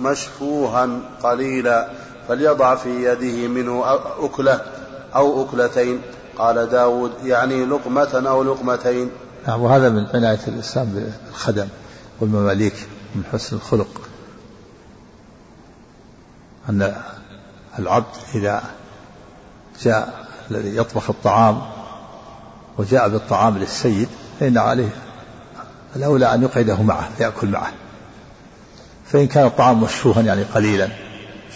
مشفوها 0.00 0.88
قليلا 1.22 1.90
فليضع 2.28 2.74
في 2.74 3.04
يده 3.04 3.48
منه 3.48 3.84
أكلة 4.20 4.60
أو 5.14 5.44
أكلتين. 5.44 6.00
قال 6.38 6.70
داود 6.70 7.12
يعني 7.24 7.64
لقمة 7.64 8.24
أو 8.28 8.42
لقمتين. 8.42 9.10
نعم 9.48 9.62
وهذا 9.62 9.88
من 9.88 10.06
عناية 10.14 10.40
الإسلام 10.48 10.86
بالخدم 10.86 11.68
والمماليك 12.20 12.88
من 13.14 13.22
حسن 13.32 13.56
الخلق. 13.56 14.00
أن 16.68 16.94
العبد 17.78 18.16
إذا 18.34 18.62
جاء 19.82 20.29
الذي 20.50 20.76
يطبخ 20.76 21.10
الطعام 21.10 21.62
وجاء 22.78 23.08
بالطعام 23.08 23.58
للسيد 23.58 24.08
فإن 24.40 24.58
عليه 24.58 24.88
الأولى 25.96 26.34
أن 26.34 26.42
يقعده 26.42 26.82
معه 26.82 27.10
فيأكل 27.18 27.48
معه. 27.48 27.72
فإن 29.06 29.26
كان 29.26 29.46
الطعام 29.46 29.82
مشفوها 29.82 30.22
يعني 30.22 30.42
قليلا 30.42 30.88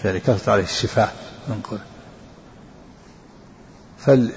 يعني 0.05 0.21
كثرت 0.21 0.49
عليه 0.49 0.63
الشفاه 0.63 1.09
ننقل 1.49 1.79
فل 3.99 4.33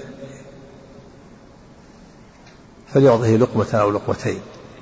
فليعطه 2.94 3.26
لقمة 3.26 3.66
أو 3.74 3.90
لقمتين 3.90 4.40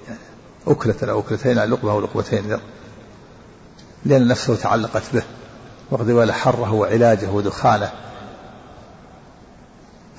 يعني 0.08 0.18
أكلة 0.66 1.12
أو 1.12 1.20
أكلتين 1.20 1.58
أو 1.58 1.66
لقمة 1.66 1.90
أو 1.92 2.00
لقمتين 2.00 2.58
لأن 4.04 4.28
نفسه 4.28 4.56
تعلقت 4.56 5.02
به 5.14 5.22
وقد 5.90 6.10
ولا 6.10 6.32
حره 6.32 6.72
وعلاجه 6.72 7.30
ودخانه. 7.30 8.05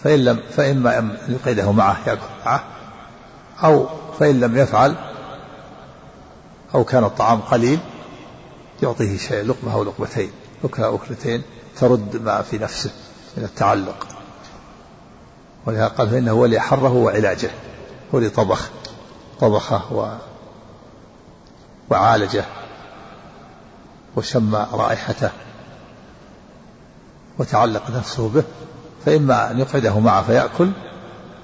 فإن 0.04 0.20
لم 0.20 0.40
فإما 0.52 1.00
أن 1.00 1.18
يقيده 1.30 1.72
معه 1.72 1.98
يأكل 2.08 2.22
معه 2.46 2.64
أو 3.64 3.88
فإن 4.20 4.40
لم 4.40 4.58
يفعل 4.58 4.96
أو 6.76 6.84
كان 6.84 7.04
الطعام 7.04 7.40
قليل 7.42 7.80
يعطيه 8.84 9.18
شيء 9.18 9.46
لقمة 9.46 9.74
أو 9.74 9.84
لقمتين 9.84 10.32
أكلة 10.64 10.86
أو 10.86 10.96
أكلتين 10.96 11.42
ترد 11.80 12.22
ما 12.24 12.42
في 12.42 12.58
نفسه 12.58 12.92
من 13.38 13.44
التعلق. 13.44 14.08
ولهذا 15.66 15.88
قال 15.88 16.10
فإنه 16.10 16.34
ولي 16.34 16.60
حره 16.60 16.94
وعلاجه 16.94 17.50
ولي 18.12 18.30
طبخ 18.30 18.70
طبخه 19.40 19.94
و 19.94 20.18
وعالجه 21.90 22.46
وشم 24.16 24.56
رائحته 24.56 25.32
وتعلق 27.40 27.90
نفسه 27.92 28.30
به 28.30 28.44
فإما 29.08 29.52
أن 29.52 29.60
يقعده 29.60 30.00
معه 30.00 30.24
فيأكل 30.24 30.70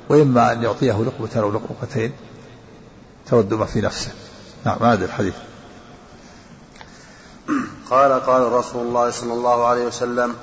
وإما 0.10 0.52
أن 0.52 0.64
يعطيه 0.64 1.04
لقمة 1.04 1.44
أو 1.44 1.52
لقمتين 1.52 2.12
تود 3.30 3.54
ما 3.54 3.66
في 3.66 3.82
نفسه. 3.82 4.12
نعم 4.66 4.84
هذا 4.84 5.06
الحديث. 5.06 5.34
قال 7.90 8.12
قال 8.12 8.52
رسول 8.52 8.88
الله 8.88 9.12
صلى 9.12 9.34
الله 9.34 9.68
عليه 9.68 9.86
وسلم 9.86 10.36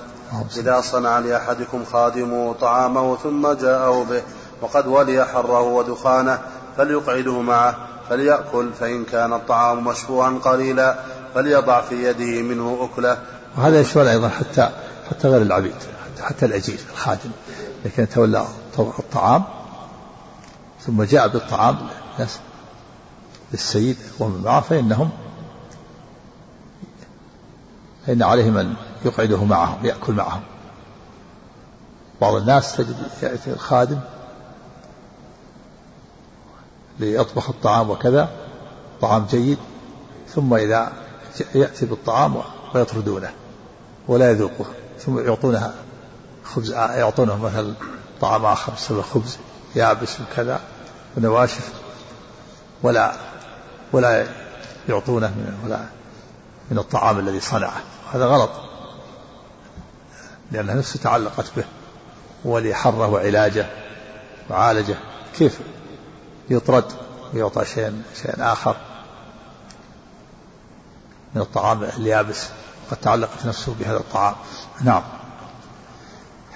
إذا 0.57 0.81
صنع 0.81 1.19
لأحدكم 1.19 1.85
خادمه 1.85 2.53
طعامه 2.53 3.17
ثم 3.17 3.53
جاءه 3.53 4.07
به 4.11 4.23
وقد 4.63 4.87
ولي 4.87 5.25
حره 5.25 5.61
ودخانه 5.61 6.39
فليقعده 6.77 7.41
معه 7.41 7.77
فليأكل 8.09 8.71
فإن 8.81 9.05
كان 9.05 9.33
الطعام 9.33 9.85
مشفوعا 9.85 10.39
قليلا 10.45 10.99
فليضع 11.35 11.81
في 11.81 12.05
يده 12.05 12.43
منه 12.43 12.89
أكلة. 12.93 13.19
وهذا 13.59 13.81
يشمل 13.81 14.09
أيضا 14.09 14.29
حتى 14.29 14.71
حتى 15.11 15.29
غير 15.29 15.43
العبيد. 15.43 15.75
حتى, 16.21 16.47
الأجير 16.47 16.79
الخادم. 16.93 17.31
لكن 17.85 18.09
تولى 18.09 18.47
الطعام 18.79 19.45
ثم 20.81 21.03
جاء 21.03 21.29
بالطعام 21.29 21.89
للسيد 23.53 23.97
ومن 24.19 24.43
معه 24.43 24.61
فإنهم 24.61 25.11
فإن 28.07 28.23
عليهم 28.23 28.57
أن 28.57 28.75
يقعده 29.05 29.45
معهم 29.45 29.87
يأكل 29.87 30.13
معهم. 30.13 30.43
بعض 32.21 32.35
الناس 32.35 32.77
تجد 32.77 32.97
يأتي 33.23 33.51
الخادم 33.51 34.01
ليطبخ 37.01 37.51
الطعام 37.51 37.91
وكذا 37.91 38.29
طعام 39.01 39.27
جيد 39.31 39.59
ثم 40.29 40.55
إذا 40.55 40.93
يأتي 41.55 41.87
بالطعام 41.87 42.37
ويطردونه 42.75 43.31
ولا 44.09 44.31
يذوقه 44.31 44.65
ثم 44.99 45.19
يعطونها 45.19 45.75
خبز 46.45 46.71
يعطونه 46.71 47.37
مثلا 47.37 47.75
طعام 48.21 48.45
آخر 48.45 48.73
سبب 48.77 49.01
خبز 49.01 49.39
يابس 49.77 50.17
وكذا 50.21 50.61
ونواشف 51.17 51.73
ولا 52.83 53.13
ولا 53.93 54.27
يعطونه 54.89 55.29
من 55.29 55.61
ولا 55.65 55.81
من 56.71 56.79
الطعام 56.79 57.19
الذي 57.19 57.41
صنعه. 57.41 57.81
هذا 58.13 58.27
غلط 58.27 58.51
لأن 60.53 60.67
نفسه 60.67 61.01
تعلقت 61.01 61.53
به 61.57 61.65
ولحره 62.45 63.09
وعلاجه 63.09 63.67
وعالجه. 64.51 64.97
كيف 65.39 65.61
يطرد 66.51 66.85
ويعطى 67.35 67.65
شيء 67.65 68.03
شيء 68.23 68.35
آخر؟ 68.39 68.77
من 71.35 71.43
الطعام 71.43 71.85
اليابس 71.85 72.47
قد 72.91 72.97
تعلقت 72.97 73.47
نفسه 73.47 73.75
بهذا 73.81 73.97
الطعام. 73.97 74.35
نعم. 74.81 75.03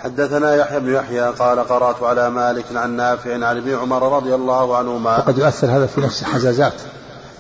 حدثنا 0.05 0.55
يحيى 0.55 0.81
بن 0.81 0.95
يحيى 0.95 1.21
قال 1.21 1.59
قرأت 1.59 2.03
على 2.03 2.31
مالك 2.31 2.65
عن 2.75 2.91
نافع 2.97 3.33
عن 3.33 3.57
ابن 3.57 3.75
عمر 3.75 4.17
رضي 4.17 4.35
الله 4.35 4.77
عنهما. 4.77 5.19
وقد 5.19 5.39
يؤثر 5.39 5.67
هذا 5.67 5.87
في 5.87 6.01
نفس 6.01 6.25
حزازات 6.25 6.75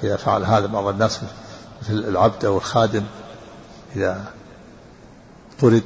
إذا 0.02 0.16
فعل 0.16 0.44
هذا 0.44 0.66
بعض 0.66 0.86
الناس 0.86 1.20
مثل 1.82 1.92
العبد 1.92 2.44
أو 2.44 2.56
الخادم 2.56 3.04
إذا 3.96 4.24
طرد 5.60 5.82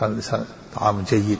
كان 0.00 0.10
الإنسان 0.10 0.44
طعام 0.76 1.02
جيد. 1.02 1.38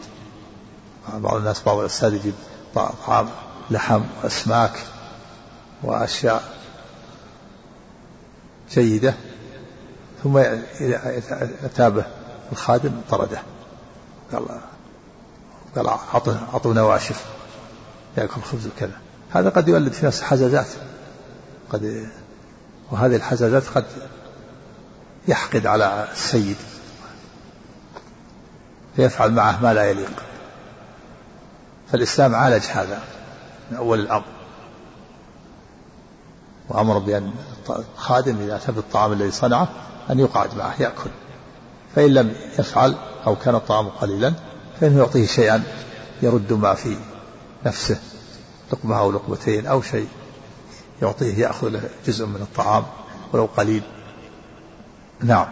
بعض 1.14 1.36
الناس 1.36 1.62
بعض 1.66 1.78
الأستاذ 1.78 2.14
يجيب 2.14 2.34
طعام 2.74 3.28
لحم 3.70 4.02
وأسماك 4.22 4.78
وأشياء 5.82 6.42
جيدة 8.72 9.14
ثم 10.24 10.36
إذا 10.36 11.22
أتى 11.64 11.90
به 11.90 12.04
الخادم 12.52 12.92
طرده. 13.10 13.42
قال 14.32 14.42
قال 15.76 15.86
أعطه 15.86 16.38
أعطه 16.52 16.72
نواشف. 16.72 17.24
يأكل 18.16 18.40
خبز 18.40 18.66
وكذا. 18.66 18.98
هذا 19.30 19.48
قد 19.48 19.68
يولد 19.68 19.92
في 19.92 20.06
نفسه 20.06 20.24
حزازات. 20.24 20.66
قد 21.72 22.08
وهذه 22.90 23.16
الحزازات 23.16 23.68
قد 23.68 23.84
يحقد 25.28 25.66
على 25.66 26.08
السيد. 26.12 26.56
فيفعل 28.96 29.32
معه 29.32 29.62
ما 29.62 29.74
لا 29.74 29.90
يليق. 29.90 30.22
فالإسلام 31.92 32.34
عالج 32.34 32.64
هذا 32.64 33.02
من 33.70 33.76
أول 33.76 34.00
الأمر. 34.00 34.24
وأمر 36.68 36.98
بأن 36.98 37.32
الخادم 37.70 38.40
إذا 38.40 38.56
أتى 38.56 38.72
بالطعام 38.72 39.12
الذي 39.12 39.30
صنعه 39.30 39.68
أن 40.10 40.18
يقعد 40.18 40.54
معه 40.54 40.82
يأكل. 40.82 41.10
فإن 41.94 42.14
لم 42.14 42.34
يفعل 42.58 42.94
أو 43.26 43.36
كان 43.36 43.54
الطعام 43.54 43.88
قليلا 43.88 44.32
فإنه 44.80 44.98
يعطيه 44.98 45.26
شيئا 45.26 45.62
يرد 46.22 46.52
ما 46.52 46.74
في 46.74 46.96
نفسه 47.66 47.98
لقمة 48.72 48.98
أو 48.98 49.12
لقمتين 49.12 49.66
أو 49.66 49.82
شيء 49.82 50.08
يعطيه 51.02 51.38
يأخذ 51.38 51.68
له 51.68 51.82
جزء 52.06 52.26
من 52.26 52.40
الطعام 52.42 52.84
ولو 53.32 53.48
قليل. 53.56 53.82
نعم. 55.20 55.46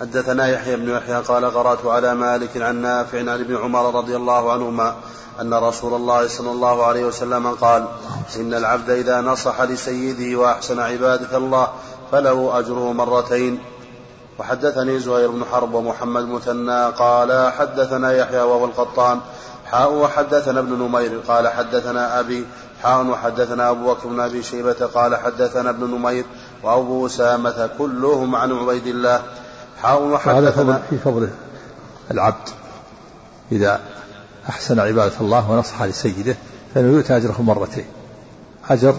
حدثنا 0.00 0.48
يحيى 0.48 0.76
بن 0.76 0.90
يحيى 0.90 1.14
قال 1.14 1.44
قرأت 1.44 1.86
على 1.86 2.14
مالك 2.14 2.56
عن 2.56 2.82
نافع 2.82 3.18
عن 3.18 3.28
ابن 3.28 3.56
عمر 3.56 3.94
رضي 3.94 4.16
الله 4.16 4.52
عنهما 4.52 4.96
أن 5.40 5.54
رسول 5.54 5.94
الله 5.94 6.28
صلى 6.28 6.50
الله 6.50 6.86
عليه 6.86 7.04
وسلم 7.04 7.46
قال 7.46 7.88
إن 8.36 8.54
العبد 8.54 8.90
إذا 8.90 9.20
نصح 9.20 9.60
لسيده 9.60 10.38
وأحسن 10.38 10.80
عبادة 10.80 11.36
الله 11.36 11.72
فله 12.12 12.58
أجره 12.58 12.92
مرتين. 12.92 13.58
وحدثني 14.38 14.98
زهير 14.98 15.30
بن 15.30 15.44
حرب 15.44 15.74
ومحمد 15.74 16.24
مثنى 16.28 16.86
قال 16.86 17.52
حدثنا 17.52 18.12
يحيى 18.12 18.40
وهو 18.40 18.64
القطان. 18.64 19.20
حاء 19.66 19.92
وحدثنا 19.92 20.60
ابن 20.60 20.72
نمير 20.72 21.20
قال 21.28 21.48
حدثنا 21.48 22.20
أبي 22.20 22.44
حاء 22.82 23.06
وحدثنا 23.06 23.70
أبو 23.70 23.94
بكر 23.94 24.08
بن 24.08 24.20
أبي 24.20 24.42
شيبة 24.42 24.86
قال 24.94 25.16
حدثنا 25.16 25.70
ابن 25.70 25.84
نمير 25.84 26.24
وأبو 26.62 27.06
أسامة 27.06 27.70
كلهم 27.78 28.36
عن 28.36 28.52
عبيد 28.52 28.86
الله. 28.86 29.22
حاء 29.82 30.02
وحدثنا 30.02 30.82
في 30.90 30.98
فضل 30.98 31.30
العبد. 32.10 32.48
إذا 33.52 33.80
أحسن 34.48 34.80
عبادة 34.80 35.20
الله 35.20 35.50
ونصح 35.50 35.82
لسيده 35.82 36.36
فإنه 36.74 36.96
يؤتى 36.96 37.16
أجره 37.16 37.42
مرتين. 37.42 37.86
أجر 38.70 38.94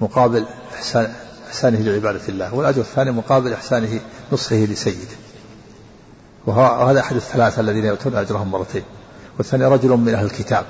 مقابل 0.00 0.44
إحسان 0.74 1.14
إحسانه 1.50 1.78
لعبادة 1.78 2.28
الله. 2.28 2.54
والأجر 2.54 2.80
الثاني 2.80 3.10
مقابل 3.10 3.52
إحسانه 3.52 4.00
نصحه 4.32 4.56
لسيده. 4.56 5.16
وهذا 6.46 7.00
أحد 7.00 7.16
الثلاثة 7.16 7.60
الذين 7.60 7.84
يؤتون 7.84 8.16
أجرهم 8.16 8.50
مرتين. 8.50 8.82
والثاني 9.38 9.64
رجل 9.64 9.88
من 9.88 10.14
أهل 10.14 10.24
الكتاب. 10.24 10.64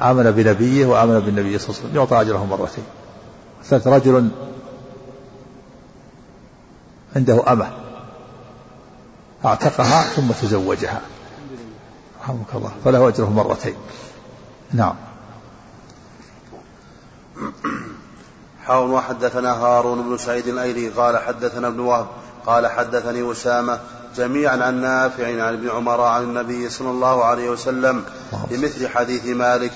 آمن 0.00 0.30
بنبيه 0.30 0.86
وآمن 0.86 1.20
بالنبي 1.20 1.58
صلى 1.58 1.68
الله 1.68 1.80
عليه 1.80 1.90
وسلم. 1.90 1.96
يعطى 1.96 2.20
أجره 2.20 2.44
مرتين. 2.44 2.84
الثالث 3.60 3.86
رجل 3.86 4.28
عنده 7.16 7.52
أمة. 7.52 7.70
أعتقها 9.44 10.02
ثم 10.02 10.32
تزوجها. 10.42 11.00
رحمك 12.22 12.54
الله. 12.54 12.72
فله 12.84 13.08
أجره 13.08 13.30
مرتين. 13.30 13.74
نعم. 14.72 14.94
حاول 18.70 18.90
وحدثنا 18.90 19.52
هارون 19.52 20.02
بن 20.02 20.18
سعيد 20.18 20.46
الأيلي 20.46 20.88
قال 20.88 21.18
حدثنا 21.18 21.68
ابن 21.68 21.80
وهب 21.80 22.06
قال 22.46 22.66
حدثني 22.66 23.32
أسامة 23.32 23.78
جميعا 24.16 24.56
عن 24.64 24.80
نافع 24.80 25.26
عن 25.26 25.54
ابن 25.54 25.70
عمر 25.70 26.00
عن 26.00 26.22
النبي 26.22 26.70
صلى 26.70 26.90
الله 26.90 27.24
عليه 27.24 27.50
وسلم 27.50 28.04
بمثل 28.50 28.88
حديث 28.88 29.26
مالك. 29.26 29.72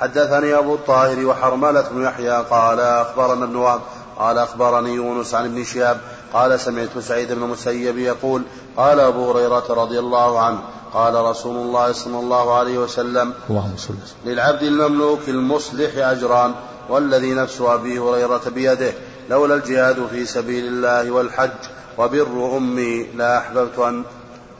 حدثني 0.00 0.58
أبو 0.58 0.74
الطاهر 0.74 1.26
وحرملة 1.26 1.84
بن 1.90 2.02
يحيى 2.02 2.44
قال 2.50 2.80
أخبرنا 2.80 3.44
ابن 3.44 3.56
وهب 3.56 3.80
قال 4.18 4.38
أخبرني 4.38 4.94
يونس 4.94 5.34
عن 5.34 5.44
ابن 5.44 5.64
شهاب 5.64 6.00
قال 6.32 6.60
سمعت 6.60 6.98
سعيد 6.98 7.32
بن 7.32 7.42
المسيب 7.42 7.98
يقول 7.98 8.42
قال 8.76 9.00
أبو 9.00 9.30
هريرة 9.30 9.64
رضي 9.70 9.98
الله 9.98 10.40
عنه 10.40 10.58
قال 10.92 11.14
رسول 11.14 11.56
الله 11.56 11.92
صلى 11.92 12.18
الله 12.18 12.58
عليه 12.58 12.78
وسلم 12.78 13.32
اللهم 13.50 13.76
صل 13.76 13.94
للعبد 14.24 14.62
المملوك 14.62 15.28
المصلح 15.28 15.90
أجران 15.96 16.54
والذي 16.88 17.34
نفس 17.34 17.60
أبي 17.60 17.98
هريرة 17.98 18.42
بيده 18.54 18.92
لولا 19.30 19.54
الجهاد 19.54 20.06
في 20.10 20.26
سبيل 20.26 20.64
الله 20.66 21.10
والحج. 21.10 21.50
وبر 21.98 22.56
أمي 22.56 23.06
لا 23.16 23.38
أحببت 23.38 23.78
أن 23.78 24.02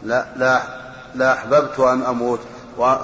لا, 0.03 0.27
لا, 0.37 0.63
لا 1.15 1.33
أحببت 1.33 1.81
أن 1.81 2.03
أموت 2.03 2.41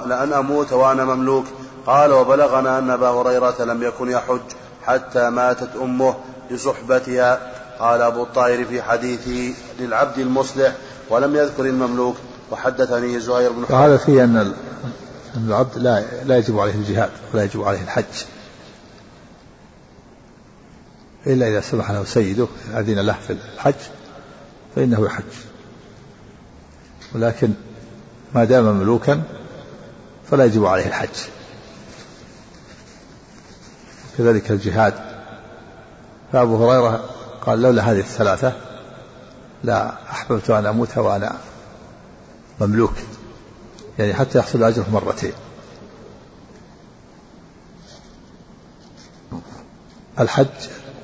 لأن 0.05 0.33
أموت 0.33 0.73
وأنا 0.73 1.05
مملوك. 1.05 1.45
قال 1.85 2.11
وبلغنا 2.11 2.79
أن 2.79 2.89
أبا 2.89 3.09
هريرة 3.09 3.63
لم 3.63 3.83
يكن 3.83 4.11
يحج 4.11 4.41
حتى 4.83 5.29
ماتت 5.29 5.69
أمه 5.81 6.15
لصحبتها 6.51 7.53
قال 7.79 8.01
أبو 8.01 8.23
الطاهر 8.23 8.65
في 8.65 8.81
حديثه 8.81 9.53
للعبد 9.79 10.19
المصلح 10.19 10.71
ولم 11.09 11.35
يذكر 11.35 11.65
المملوك. 11.65 12.15
وحدثني 12.51 13.19
زهير 13.19 13.51
بن 13.51 13.65
وهذا 13.69 13.97
فيه 13.97 14.23
أن 14.23 14.53
العبد 15.47 15.77
لا 15.77 16.03
لا 16.25 16.37
يجب 16.37 16.59
عليه 16.59 16.73
الجهاد 16.73 17.09
ولا 17.33 17.43
يجب 17.43 17.63
عليه 17.63 17.81
الحج. 17.81 18.03
إلا 21.25 21.47
إذا 21.47 21.61
سمح 21.61 21.91
له 21.91 22.03
سيده 22.03 22.47
أذن 22.73 22.99
له 22.99 23.15
في 23.27 23.33
الحج 23.55 23.73
فإنه 24.75 25.05
يحج. 25.05 25.23
ولكن 27.15 27.53
ما 28.35 28.43
دام 28.43 28.65
مملوكا 28.65 29.23
فلا 30.31 30.45
يجب 30.45 30.65
عليه 30.65 30.87
الحج. 30.87 31.17
كذلك 34.17 34.51
الجهاد. 34.51 34.93
فأبو 36.33 36.71
هريرة 36.71 37.09
قال 37.41 37.61
لولا 37.61 37.91
هذه 37.91 37.99
الثلاثة 37.99 38.53
لا 39.63 39.93
أحببت 40.11 40.49
أن 40.49 40.65
أموت 40.65 40.97
وأنا 40.97 41.37
مملوك. 42.61 42.93
يعني 43.99 44.13
حتى 44.13 44.39
يحصل 44.39 44.63
أجره 44.63 44.85
مرتين. 44.91 45.33
الحج 50.19 50.47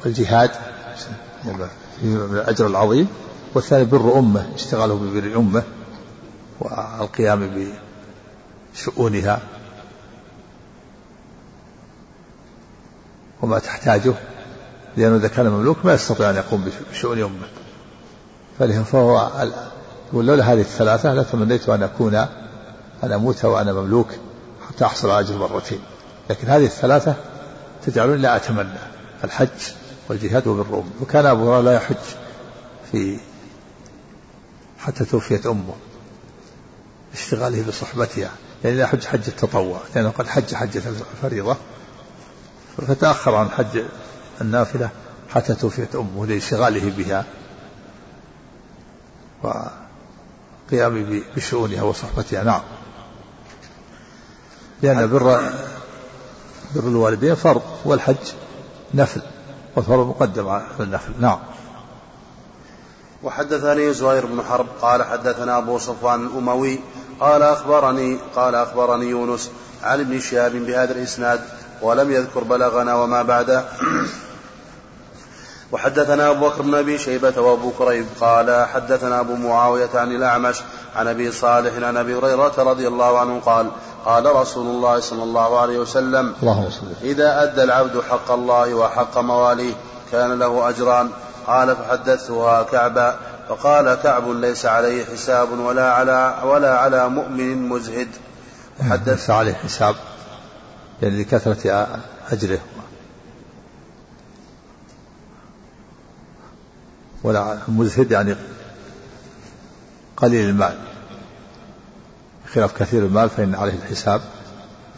والجهاد 0.05 0.51
من 2.03 2.29
الأجر 2.31 2.67
العظيم 2.67 3.07
والثاني 3.53 3.85
بر 3.85 4.19
أمة 4.19 4.49
اشتغاله 4.55 4.95
ببر 4.95 5.37
أمه 5.37 5.63
والقيام 6.59 7.71
بشؤونها 8.73 9.41
وما 13.41 13.59
تحتاجه 13.59 14.13
لأنه 14.97 15.15
إذا 15.15 15.27
كان 15.27 15.49
مملوك 15.49 15.85
ما 15.85 15.93
يستطيع 15.93 16.29
أن 16.29 16.35
يقوم 16.35 16.69
بشؤون 16.91 17.21
أمة. 18.59 18.83
فهو 18.83 19.31
يقول 20.11 20.25
لولا 20.25 20.53
هذه 20.53 20.61
الثلاثة 20.61 21.13
لتمنيت 21.13 21.69
أن 21.69 21.83
أكون 21.83 22.15
أن 23.03 23.11
أموت 23.11 23.45
وأنا 23.45 23.73
مملوك 23.73 24.07
حتى 24.67 24.85
أحصل 24.85 25.09
على 25.09 25.19
أجر 25.19 25.37
مرتين. 25.37 25.79
لكن 26.29 26.47
هذه 26.47 26.65
الثلاثة 26.65 27.15
تجعلني 27.85 28.17
لا 28.17 28.35
أتمنى. 28.35 28.79
الحج 29.23 29.49
والجهاد 30.13 30.47
وبالروم 30.47 30.91
وكان 31.01 31.25
أبو 31.25 31.53
هريرة 31.53 31.61
لا 31.61 31.73
يحج 31.73 31.95
في 32.91 33.19
حتى 34.79 35.05
توفيت 35.05 35.45
أمه. 35.45 35.73
اشتغاله 37.13 37.67
بصحبتها. 37.67 38.31
يعني 38.63 38.75
لا 38.75 38.83
يحج 38.83 39.05
حج 39.05 39.27
التطوع. 39.27 39.81
لأنه 39.95 40.09
قد 40.09 40.27
حج 40.27 40.55
حجة 40.55 40.81
الفريضة 40.89 41.57
فتأخر 42.87 43.35
عن 43.35 43.49
حج 43.49 43.83
النافلة 44.41 44.89
حتى 45.29 45.53
توفيت 45.53 45.95
أمه 45.95 46.25
لانشغاله 46.25 46.91
بها 46.97 47.25
وقيامه 49.43 51.21
بشؤونها 51.35 51.83
وصحبتها. 51.83 52.43
نعم. 52.43 52.61
لأن 54.81 55.09
بر 55.09 55.51
بر 56.75 56.87
الوالدين 56.87 57.35
فرض 57.35 57.61
والحج 57.85 58.33
نفل. 58.93 59.21
والفرض 59.75 60.07
مقدم 60.07 60.49
على 60.49 60.63
النفل 60.79 61.11
نعم. 61.19 61.39
وحدثني 63.23 63.93
زهير 63.93 64.25
بن 64.25 64.43
حرب 64.49 64.67
قال 64.81 65.03
حدثنا 65.03 65.57
أبو 65.57 65.77
صفوان 65.77 66.25
الأموي 66.25 66.79
قال 67.19 67.43
أخبرني 67.43 68.17
قال 68.35 68.55
أخبرني 68.55 69.05
يونس 69.05 69.51
عن 69.83 69.99
ابن 69.99 70.19
شهاب 70.19 70.51
بهذا 70.51 70.91
الإسناد 70.91 71.41
ولم 71.81 72.11
يذكر 72.11 72.43
بلغنا 72.43 72.95
وما 72.95 73.21
بعده. 73.21 73.63
وحدثنا 75.71 76.29
أبو 76.29 76.49
بكر 76.49 76.61
بن 76.61 76.75
أبي 76.75 76.97
شيبة 76.97 77.41
وأبو 77.41 77.71
كريب 77.71 78.05
قال 78.21 78.67
حدثنا 78.73 79.19
أبو 79.19 79.35
معاوية 79.35 79.89
عن 79.93 80.11
الأعمش 80.11 80.61
عن 80.95 81.07
أبي 81.07 81.31
صالح 81.31 81.87
عن 81.87 81.97
أبي 81.97 82.15
هريرة 82.15 82.53
رضي 82.57 82.87
الله 82.87 83.19
عنه 83.19 83.39
قال 83.39 83.71
قال 84.05 84.35
رسول 84.35 84.67
الله 84.67 84.99
صلى 84.99 85.23
الله 85.23 85.59
عليه 85.59 85.77
وسلم 85.77 86.33
اللهم 86.41 86.69
إذا 87.01 87.43
أدى 87.43 87.63
العبد 87.63 88.01
حق 88.09 88.31
الله 88.31 88.73
وحق 88.73 89.17
مواليه 89.17 89.73
كان 90.11 90.39
له 90.39 90.69
أجران. 90.69 91.09
قال 91.47 91.75
فحدثتها 91.75 92.63
كعبا. 92.63 93.19
فقال 93.49 93.95
كعب 93.95 94.29
ليس 94.29 94.65
عليه 94.65 95.05
حساب 95.05 95.59
ولا 95.59 95.91
على 95.93 96.41
ولا 96.45 96.77
على 96.77 97.09
مؤمن 97.09 97.69
مزهد. 97.69 98.07
حدث 98.89 99.29
عليه 99.29 99.53
حساب. 99.53 99.95
يعني 101.01 101.21
لكثرة 101.23 101.87
أجره. 102.31 102.59
ولا 107.23 107.57
مزهد 107.67 108.11
يعني 108.11 108.35
قليل 110.17 110.49
المال. 110.49 110.92
خلاف 112.55 112.77
كثير 112.77 113.03
المال 113.03 113.29
فإن 113.29 113.55
عليه 113.55 113.73
الحساب. 113.73 114.21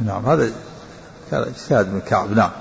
نعم 0.05 0.25
هذا 0.25 0.51
كان 1.31 1.41
اجتهاد 1.41 1.93
من 1.93 2.01
كعب. 2.01 2.31
نعم. 2.31 2.51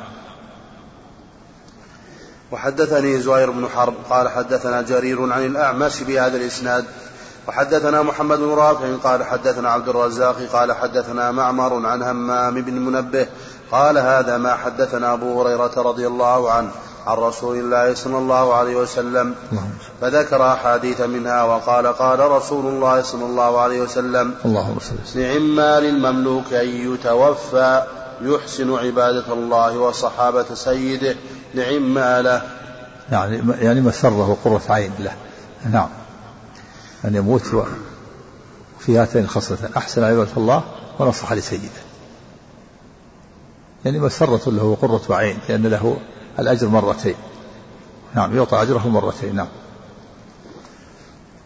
وحدثني 2.53 3.21
زهير 3.21 3.51
بن 3.51 3.69
حرب 3.69 3.95
قال 4.11 4.29
حدثنا 4.29 4.83
جرير 4.83 5.33
عن 5.33 5.47
الأعمش 5.47 6.03
بهذا 6.03 6.37
الإسناد. 6.37 6.85
وحدثنا 7.49 8.03
محمد 8.03 8.39
بن 8.39 8.51
رافع 8.51 8.97
قال 8.97 9.25
حدثنا 9.25 9.71
عبد 9.71 9.89
الرزاق 9.89 10.43
قال 10.53 10.73
حدثنا 10.73 11.31
معمر 11.31 11.87
عن 11.87 12.03
همام 12.03 12.55
بن 12.55 12.75
منبه 12.75 13.27
قال 13.71 13.99
هذا 13.99 14.39
ما 14.39 14.55
حدثنا 14.55 15.13
أبو 15.13 15.43
هريرة 15.43 15.73
رضي 15.77 16.07
الله 16.07 16.51
عنه. 16.51 16.71
عن 17.07 17.17
رسول 17.17 17.59
الله 17.59 17.95
صلى 17.95 18.19
الله 18.19 18.55
عليه 18.55 18.77
وسلم 18.77 19.35
فذكر 20.01 20.53
أحاديث 20.53 21.01
منها 21.01 21.43
وقال 21.43 21.87
قال 21.87 22.19
رسول 22.19 22.67
الله 22.67 23.03
صلى 23.03 23.25
الله 23.25 23.61
عليه 23.61 23.81
وسلم 23.81 24.35
نعم 24.45 25.61
للمملوك 25.81 26.53
أن 26.53 26.69
يتوفى 26.69 27.83
يحسن 28.21 28.75
عبادة 28.75 29.33
الله 29.33 29.79
وصحابة 29.79 30.55
سيده 30.55 31.17
نعم 31.55 31.99
له. 31.99 32.43
يعني 33.13 33.43
يعني 33.61 33.81
مسره 33.81 34.39
قرة 34.45 34.63
عين 34.69 34.93
له. 34.99 35.13
نعم. 35.71 35.89
أن 37.05 37.15
يموت 37.15 37.43
في 38.79 38.99
هاتين 38.99 39.25
الخصلتين 39.25 39.69
أحسن 39.77 40.05
عبادة 40.05 40.33
الله 40.37 40.63
ونصح 40.99 41.33
لسيده. 41.33 41.83
يعني 43.85 44.01
مسرة 44.01 44.51
له 44.51 44.65
وقرة 44.65 45.17
عين 45.17 45.39
لأن 45.49 45.67
له 45.67 45.97
الأجر 46.39 46.69
مرتين. 46.69 47.17
نعم 48.15 48.37
يعطى 48.37 48.63
أجره 48.63 48.89
مرتين 48.89 49.37
نعم. 49.37 49.49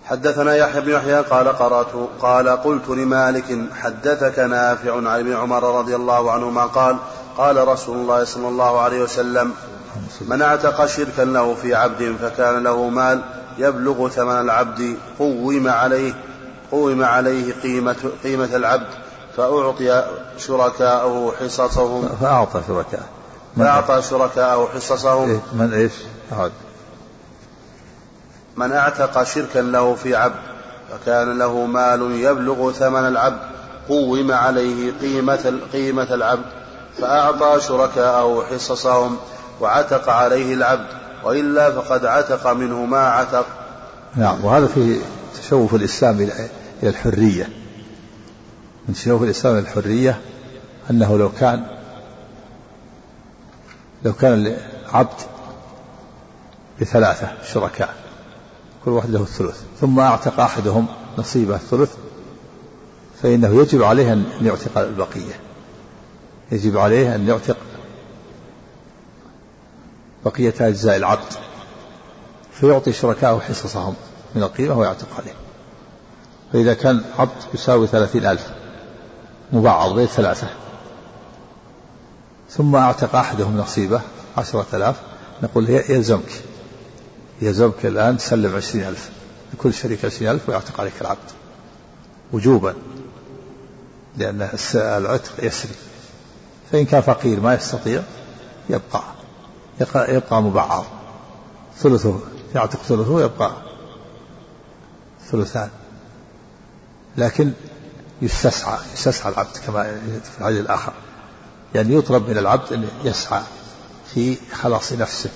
حدثنا 0.04 0.56
يحيى 0.56 0.80
بن 0.80 0.90
يحيى 0.90 1.20
قال 1.20 1.48
قرأت 1.48 1.86
قال 2.20 2.48
قلت 2.48 2.88
لمالك 2.88 3.58
حدثك 3.74 4.38
نافع 4.38 4.96
عن 4.96 5.06
ابن 5.06 5.32
عمر 5.32 5.78
رضي 5.78 5.96
الله 5.96 6.30
عنهما 6.30 6.66
قال 6.66 6.96
قال 7.38 7.68
رسول 7.68 7.96
الله 7.96 8.24
صلى 8.24 8.48
الله 8.48 8.80
عليه 8.80 9.02
وسلم 9.02 9.52
من 10.20 10.42
اعتق 10.42 10.86
شركا 10.86 11.22
له 11.22 11.54
في 11.54 11.74
عبد 11.74 12.16
فكان 12.22 12.62
له 12.62 12.88
مال 12.88 13.20
يبلغ 13.58 14.08
ثمن 14.08 14.40
العبد 14.40 14.96
قوم 15.18 15.68
عليه 15.68 16.12
قوم 16.70 17.04
عليه 17.04 17.54
قيمة 17.62 18.10
قيمة 18.22 18.56
العبد 18.56 18.88
فأعطي 19.36 20.04
شركاءه 20.38 21.32
حصصهم. 21.40 22.08
فأعطى 22.20 22.60
شركاءه. 22.68 23.17
فأعطى 23.56 24.02
شركاءه 24.02 24.68
حصصهم 24.74 25.30
إيه 25.30 25.40
من 25.52 25.72
إيش؟ 25.74 25.92
أعد. 26.32 26.52
من 28.56 28.72
اعتق 28.72 29.22
شركا 29.22 29.58
له 29.58 29.94
في 29.94 30.16
عبد 30.16 30.40
فكان 30.90 31.38
له 31.38 31.66
مال 31.66 32.12
يبلغ 32.12 32.72
ثمن 32.72 33.08
العبد 33.08 33.40
قوم 33.88 34.32
عليه 34.32 34.92
قيمة 35.00 35.60
قيمة 35.72 36.14
العبد 36.14 36.46
فأعطى 36.98 37.60
شركاءه 37.60 38.44
حصصهم 38.50 39.16
وعتق 39.60 40.08
عليه 40.08 40.54
العبد 40.54 40.86
وإلا 41.24 41.70
فقد 41.70 42.04
عتق 42.04 42.46
منه 42.52 42.84
ما 42.84 43.08
عتق 43.08 43.46
نعم 44.16 44.44
وهذا 44.44 44.66
في 44.66 45.00
تشوف 45.42 45.74
الإسلام 45.74 46.20
إلى 46.82 46.90
الحرية 46.90 47.48
من 48.88 48.94
تشوف 48.94 49.22
الإسلام 49.22 49.54
إلى 49.54 49.62
الحرية 49.62 50.20
أنه 50.90 51.18
لو 51.18 51.30
كان 51.40 51.77
لو 54.04 54.12
كان 54.12 54.56
عبد 54.92 55.20
بثلاثة 56.80 57.28
شركاء 57.52 57.94
كل 58.84 58.90
واحد 58.90 59.10
له 59.10 59.22
الثلث 59.22 59.62
ثم 59.80 60.00
أعتق 60.00 60.40
أحدهم 60.40 60.86
نصيبه 61.18 61.54
الثلث 61.54 61.94
فإنه 63.22 63.60
يجب 63.60 63.82
عليه 63.82 64.12
أن 64.12 64.24
يعتق 64.42 64.78
البقية. 64.78 65.40
يجب 66.52 66.78
عليه 66.78 67.14
أن 67.14 67.28
يعتق 67.28 67.56
بقية 70.24 70.54
أجزاء 70.60 70.96
العبد 70.96 71.32
فيعطي 72.52 72.92
شركائه 72.92 73.38
حصصهم 73.38 73.94
من 74.34 74.42
القيمة 74.42 74.78
ويعتق 74.78 75.08
عليه. 75.18 75.34
فإذا 76.52 76.74
كان 76.74 77.04
عبد 77.18 77.30
يساوي 77.54 77.86
ثلاثين 77.86 78.26
ألف 78.26 78.50
مبعض 79.52 79.94
بين 79.94 80.06
ثلاثة. 80.06 80.48
ثم 82.50 82.76
أعتق 82.76 83.16
أحدهم 83.16 83.56
نصيبه 83.56 84.00
عشرة 84.36 84.66
آلاف. 84.72 84.96
نقول 85.42 85.70
يلزمك 85.70 86.42
يلزمك 87.42 87.86
الآن 87.86 88.16
تسلم 88.16 88.56
عشرين 88.56 88.84
ألف. 88.84 89.10
لكل 89.54 89.74
شريك 89.74 90.04
عشرين 90.04 90.30
ألف 90.30 90.48
ويعتق 90.48 90.80
عليك 90.80 90.92
العبد. 91.00 91.30
وجوبا. 92.32 92.74
لأن 94.16 94.48
العتق 94.74 95.44
يسري. 95.44 95.74
فإن 96.72 96.84
كان 96.84 97.00
فقير 97.00 97.40
ما 97.40 97.54
يستطيع 97.54 98.02
يبقى. 98.70 99.02
يبقى, 99.80 100.14
يبقى 100.14 100.42
مبعض. 100.42 100.84
ثلثه 101.78 102.20
يعتق 102.54 102.82
ثلثه 102.82 103.20
يبقى 103.20 103.52
ثلثان. 105.30 105.70
لكن 107.16 107.52
يستسعى 108.22 108.78
يستسعى 108.94 109.32
العبد 109.32 109.56
كما 109.66 109.82
في 109.82 110.40
الحديث 110.40 110.60
الآخر. 110.60 110.92
يعني 111.74 111.94
يطلب 111.94 112.28
من 112.28 112.38
العبد 112.38 112.72
أن 112.72 112.88
يسعى 113.04 113.42
في 114.14 114.36
خلاص 114.52 114.92
نفسه 114.92 115.30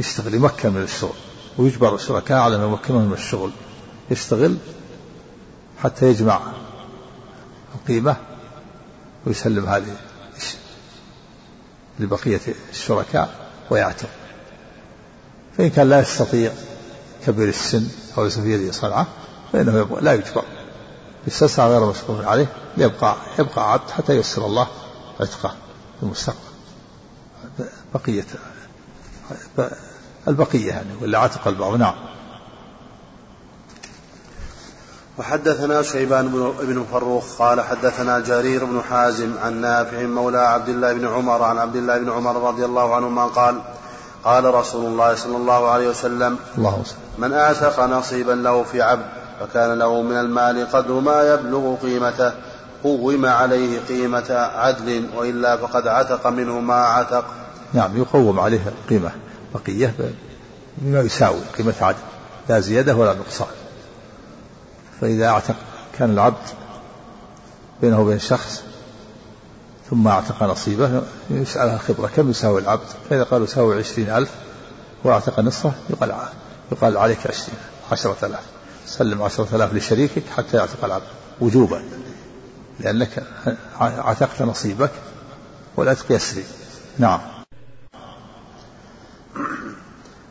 يشتغل 0.00 0.34
يمكن 0.34 0.72
من 0.72 0.82
الشغل 0.82 1.14
ويجبر 1.58 1.94
الشركاء 1.94 2.38
على 2.38 2.56
أن 2.56 2.62
يمكنهم 2.62 3.04
من 3.04 3.12
الشغل 3.12 3.50
يشتغل 4.10 4.56
حتى 5.82 6.06
يجمع 6.06 6.40
القيمة 7.74 8.16
ويسلم 9.26 9.66
هذه 9.66 9.96
لبقية 11.98 12.40
الشركاء 12.70 13.50
ويعتق. 13.70 14.08
فإن 15.58 15.70
كان 15.70 15.88
لا 15.88 16.00
يستطيع 16.00 16.52
كبير 17.26 17.48
السن 17.48 17.88
أو 18.18 18.24
ليس 18.24 18.38
في 18.38 18.52
يده 18.52 18.72
صنعة 18.72 19.06
فإنه 19.52 20.00
لا 20.00 20.12
يجبر. 20.14 20.44
يستسعى 21.26 21.68
غير 21.70 21.86
مشكور 21.90 22.24
عليه 22.24 22.46
يبقى 22.78 23.16
يبقى 23.38 23.72
عبد 23.72 23.90
حتى 23.90 24.16
ييسر 24.16 24.46
الله 24.46 24.66
عتقه 25.20 25.54
في 25.96 26.02
المستقبل 26.02 26.38
بقية 27.94 28.24
البقية 30.28 30.68
يعني 30.68 30.88
ولا 31.02 31.18
عتق 31.18 31.48
البعض. 31.48 31.76
نعم. 31.76 31.94
وحدثنا 35.18 35.82
شيبان 35.82 36.28
بن 36.60 36.86
فروخ 36.92 37.24
قال 37.38 37.60
حدثنا 37.60 38.20
جرير 38.20 38.64
بن 38.64 38.82
حازم 38.90 39.32
عن 39.42 39.60
نافع 39.60 40.02
مولى 40.02 40.38
عبد 40.38 40.68
الله 40.68 40.92
بن 40.92 41.06
عمر 41.06 41.42
عن 41.42 41.58
عبد 41.58 41.76
الله 41.76 41.98
بن 41.98 42.10
عمر 42.10 42.48
رضي 42.48 42.64
الله 42.64 42.94
عنهما 42.94 43.26
قال 43.26 43.62
قال 44.24 44.54
رسول 44.54 44.86
الله 44.86 45.14
صلى 45.14 45.36
الله 45.36 45.70
عليه 45.70 45.88
وسلم 45.88 46.38
الله 46.58 46.82
من 47.18 47.32
اعتق 47.32 47.80
نصيبا 47.80 48.32
له 48.32 48.62
في 48.62 48.82
عبد 48.82 49.06
فكان 49.40 49.78
له 49.78 50.02
من 50.02 50.16
المال 50.16 50.70
قدر 50.72 50.92
ما 50.92 51.34
يبلغ 51.34 51.76
قيمته 51.82 52.32
قوم 52.86 53.26
عليه 53.26 53.80
قيمة 53.88 54.30
عدل 54.30 55.06
وإلا 55.16 55.56
فقد 55.56 55.86
عتق 55.86 56.26
منه 56.26 56.60
ما 56.60 56.74
عتق. 56.74 57.24
نعم 57.72 57.96
يقوم 57.96 58.40
عليه 58.40 58.60
القيمة 58.66 59.10
بقية 59.54 59.94
بما 60.78 61.00
يساوي 61.00 61.40
قيمة 61.58 61.74
عدل 61.80 61.98
لا 62.48 62.60
زيادة 62.60 62.96
ولا 62.96 63.14
نقصان. 63.14 63.48
فإذا 65.00 65.26
اعتق 65.26 65.56
كان 65.98 66.10
العبد 66.10 66.46
بينه 67.80 68.00
وبين 68.00 68.18
شخص 68.18 68.62
ثم 69.90 70.08
اعتق 70.08 70.42
نصيبه 70.42 71.02
يسألها 71.30 71.78
خبرة 71.78 72.10
كم 72.16 72.30
يساوي 72.30 72.60
العبد؟ 72.60 72.86
فإذا 73.10 73.22
قال 73.22 73.42
يساوي 73.42 73.78
عشرين 73.78 74.10
ألف 74.10 74.30
واعتق 75.04 75.40
نصفه 75.40 75.72
يقال 75.90 76.14
يقال 76.72 76.96
عليك 76.96 77.26
عشرين 77.26 77.58
عشرة 77.92 78.16
آلاف. 78.22 78.42
سلم 78.86 79.22
عشرة 79.22 79.48
آلاف 79.56 79.74
لشريكك 79.74 80.22
حتى 80.36 80.56
يعتق 80.56 80.84
العبد 80.84 81.06
وجوبا. 81.40 81.82
لأنك 82.80 83.22
عتقت 83.80 84.42
نصيبك 84.42 84.90
والعتق 85.76 86.12
يسري 86.12 86.44
نعم. 86.98 87.20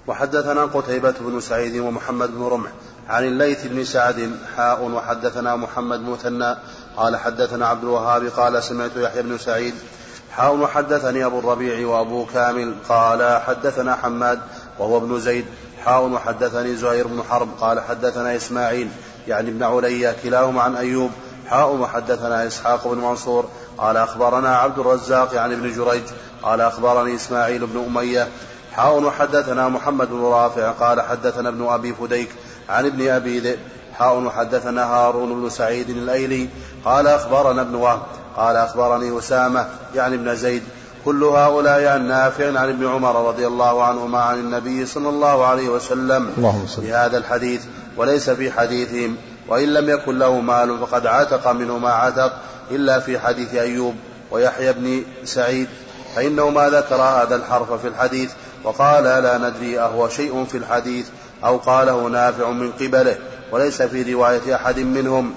وحدثنا 0.07 0.65
قتيبة 0.65 1.13
بن 1.19 1.39
سعيد 1.39 1.77
ومحمد 1.77 2.31
بن 2.31 2.43
رمح 2.43 2.69
عن 3.09 3.23
الليث 3.23 3.65
بن 3.65 3.83
سعد 3.83 4.31
حاء 4.57 4.83
وحدثنا 4.83 5.55
محمد 5.55 5.99
مثنى 5.99 6.55
قال 6.97 7.17
حدثنا 7.17 7.67
عبد 7.67 7.83
الوهاب 7.83 8.25
قال 8.25 8.63
سمعت 8.63 8.91
يحيى 8.95 9.21
بن 9.21 9.37
سعيد 9.37 9.73
حاء 10.31 10.55
وحدثني 10.55 11.25
أبو 11.25 11.39
الربيع 11.39 11.87
وأبو 11.87 12.25
كامل 12.25 12.75
قال 12.89 13.41
حدثنا 13.41 13.95
حماد 13.95 14.39
وهو 14.79 14.97
ابن 14.97 15.19
زيد 15.19 15.45
حاء 15.85 16.05
وحدثني 16.05 16.75
زهير 16.75 17.07
بن 17.07 17.23
حرب 17.29 17.49
قال 17.59 17.79
حدثنا 17.79 18.35
إسماعيل 18.35 18.89
يعني 19.27 19.49
ابن 19.49 19.63
علي 19.63 20.15
كلاهما 20.23 20.61
عن 20.61 20.75
أيوب 20.75 21.11
حاء 21.49 21.75
وحدثنا 21.75 22.47
إسحاق 22.47 22.87
بن 22.87 22.97
منصور 22.97 23.45
قال 23.77 23.97
أخبرنا 23.97 24.57
عبد 24.57 24.79
الرزاق 24.79 25.35
عن 25.35 25.51
ابن 25.51 25.73
جريج 25.73 26.03
قال 26.43 26.61
أخبرني 26.61 27.15
إسماعيل 27.15 27.65
بن 27.65 27.85
أمية 27.85 28.27
حاء 28.73 29.03
وحدثنا 29.03 29.69
محمد 29.69 30.09
بن 30.09 30.21
رافع 30.21 30.71
قال 30.71 31.01
حدثنا 31.01 31.49
ابن 31.49 31.67
أبي 31.67 31.93
فديك 31.93 32.29
عن 32.69 32.85
ابن 32.85 33.09
أبي 33.09 33.39
ذئب 33.39 33.59
حاء 33.93 34.19
وحدثنا 34.19 34.83
هارون 34.83 35.41
بن 35.41 35.49
سعيد 35.49 35.89
الأيلي 35.89 36.49
قال 36.85 37.07
أخبرنا 37.07 37.61
ابن 37.61 37.75
وهب 37.75 38.01
قال 38.37 38.55
أخبرني 38.55 39.19
أسامة 39.19 39.67
يعني 39.95 40.15
ابن 40.15 40.35
زيد 40.35 40.63
كل 41.05 41.23
هؤلاء 41.23 41.85
عن 41.85 42.07
نافع 42.07 42.47
عن 42.47 42.69
ابن 42.69 42.87
عمر 42.87 43.27
رضي 43.27 43.47
الله 43.47 43.83
عنهما 43.83 44.19
عن 44.21 44.39
النبي 44.39 44.85
صلى 44.85 45.09
الله 45.09 45.45
عليه 45.45 45.69
وسلم 45.69 46.31
في 46.81 46.93
هذا 46.93 47.17
الحديث 47.17 47.61
وليس 47.97 48.29
في 48.29 48.51
حديثهم. 48.51 49.15
وإن 49.47 49.73
لم 49.73 49.89
يكن 49.89 50.19
له 50.19 50.39
مال 50.39 50.79
فقد 50.79 51.07
عتق 51.07 51.51
منه 51.51 51.77
ما 51.77 51.89
عتق 51.89 52.33
إلا 52.71 52.99
في 52.99 53.19
حديث 53.19 53.53
أيوب 53.53 53.95
ويحيى 54.31 54.73
بن 54.73 55.03
سعيد. 55.25 55.67
فإنه 56.15 56.49
ما 56.49 56.69
ذكر 56.69 56.95
هذا 56.95 57.35
الحرف 57.35 57.73
في 57.73 57.87
الحديث 57.87 58.31
وقال 58.63 59.03
لا 59.03 59.37
ندري 59.37 59.79
أهو 59.79 60.09
شيء 60.09 60.45
في 60.45 60.57
الحديث 60.57 61.07
أو 61.43 61.57
قاله 61.57 62.07
نافع 62.07 62.49
من 62.49 62.71
قبله 62.71 63.17
وليس 63.51 63.81
في 63.81 64.13
رواية 64.13 64.55
أحد 64.55 64.79
منهم. 64.79 65.33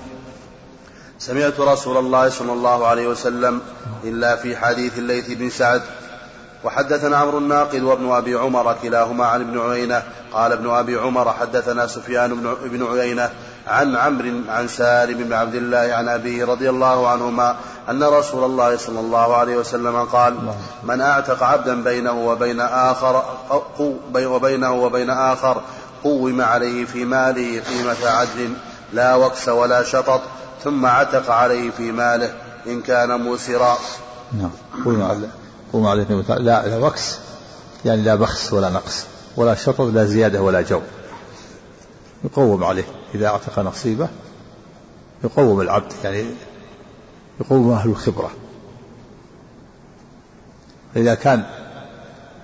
سمعت 1.18 1.60
رسول 1.60 1.96
الله 1.96 2.28
صلى 2.28 2.52
الله 2.52 2.86
عليه 2.86 3.08
وسلم 3.08 3.60
إلا 4.04 4.36
في 4.36 4.56
حديث 4.56 4.98
الليث 4.98 5.30
بن 5.30 5.50
سعد. 5.50 5.82
وحدثنا 6.64 7.16
عمرو 7.16 7.38
الناقد 7.38 7.82
وابن 7.82 8.10
أبي 8.10 8.34
عمر 8.34 8.76
كلاهما 8.82 9.26
عن 9.26 9.40
ابن 9.40 9.70
عيينة. 9.70 10.02
قال 10.32 10.52
ابن 10.52 10.70
أبي 10.70 10.96
عمر 10.96 11.32
حدثنا 11.32 11.86
سفيان 11.86 12.56
بن 12.64 12.98
عيينة 12.98 13.30
عن 13.68 13.96
عمرو 13.96 14.32
عن 14.48 14.68
سالم 14.68 15.24
بن 15.24 15.32
عبد 15.32 15.54
الله 15.54 15.94
عن 15.94 16.08
أبيه 16.08 16.44
رضي 16.44 16.70
الله 16.70 17.08
عنهما 17.08 17.56
أن 17.90 18.02
رسول 18.02 18.44
الله 18.44 18.76
صلى 18.76 19.00
الله 19.00 19.36
عليه 19.36 19.56
وسلم 19.56 20.04
قال 20.04 20.34
من 20.84 21.00
أعتق 21.00 21.42
عبدا 21.42 21.82
بينه 21.82 22.12
وبين 22.12 22.60
آخر 22.60 23.24
وبينه 24.14 24.72
وبين 24.72 25.10
آخر 25.10 25.62
قوم 26.04 26.40
عليه 26.40 26.84
في 26.84 27.04
ماله 27.04 27.60
قيمة 27.60 28.08
عدل 28.08 28.52
لا 28.92 29.14
وكس 29.14 29.48
ولا 29.48 29.82
شطط 29.82 30.20
ثم 30.64 30.86
عتق 30.86 31.30
عليه 31.30 31.70
في 31.70 31.92
ماله 31.92 32.32
إن 32.66 32.80
كان 32.82 33.20
موسرا. 33.20 33.78
نعم 34.32 34.50
قوم 35.72 35.86
عليه 35.86 36.04
لا 36.28 36.66
لا 36.66 36.76
وكس 36.76 37.16
يعني 37.84 38.02
لا 38.02 38.14
بخس 38.14 38.52
ولا 38.52 38.70
نقص 38.70 39.04
ولا 39.36 39.54
شطط 39.54 39.80
لا 39.80 40.04
زيادة 40.04 40.42
ولا 40.42 40.60
جو. 40.60 40.80
يقوم 42.24 42.64
عليه 42.64 42.84
إذا 43.14 43.26
أعتق 43.26 43.58
نصيبه 43.58 44.08
يقوم 45.24 45.60
العبد 45.60 45.92
يعني 46.04 46.24
يقوم 47.40 47.70
أهل 47.70 47.90
الخبرة. 47.90 48.30
إذا 50.96 51.14
كان 51.14 51.44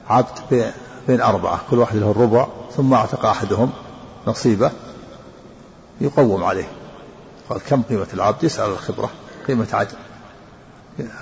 عبد 0.08 0.72
بين 1.08 1.20
أربعة 1.20 1.60
كل 1.70 1.78
واحد 1.78 1.96
له 1.96 2.10
الربع 2.10 2.46
ثم 2.76 2.94
أعتق 2.94 3.26
أحدهم 3.26 3.70
نصيبه 4.26 4.70
يقوم 6.00 6.44
عليه. 6.44 6.68
قال 7.50 7.60
كم 7.60 7.82
قيمة 7.82 8.06
العبد؟ 8.14 8.44
يسأل 8.44 8.70
الخبرة. 8.70 9.10
قيمة 9.46 9.66
عدل 9.72 9.96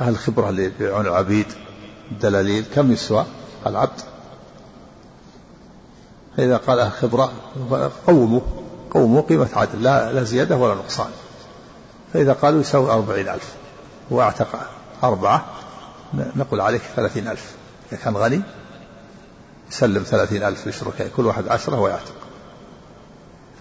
أهل 0.00 0.08
الخبرة 0.08 0.48
اللي 0.48 0.64
يبيعون 0.64 1.06
العبيد 1.06 1.46
الدلاليل 2.10 2.64
كم 2.74 2.92
يسوى؟ 2.92 3.26
العبد 3.66 4.00
فإذا 6.36 6.56
قال 6.56 6.78
أهل 6.78 6.88
الخبرة 6.88 7.32
قوموا 8.06 8.40
قوموا 8.90 9.22
قيمة 9.22 9.48
عدل 9.52 9.82
لا, 9.82 10.12
لا 10.12 10.22
زيادة 10.22 10.56
ولا 10.56 10.74
نقصان. 10.74 11.10
فإذا 12.12 12.32
قالوا 12.32 12.60
يساوي 12.60 12.90
أربعين 12.90 13.28
ألف 13.28 13.52
وأعتق 14.10 14.48
أربعة 15.04 15.44
نقول 16.14 16.60
عليك 16.60 16.82
ثلاثين 16.96 17.28
ألف. 17.28 17.54
إذا 17.92 18.00
كان 18.00 18.16
غني 18.16 18.42
يسلم 19.70 20.02
ثلاثين 20.02 20.42
ألف 20.42 20.68
لشركائه 20.68 21.10
كل 21.16 21.26
واحد 21.26 21.48
عشرة 21.48 21.80
ويعتق. 21.80 22.14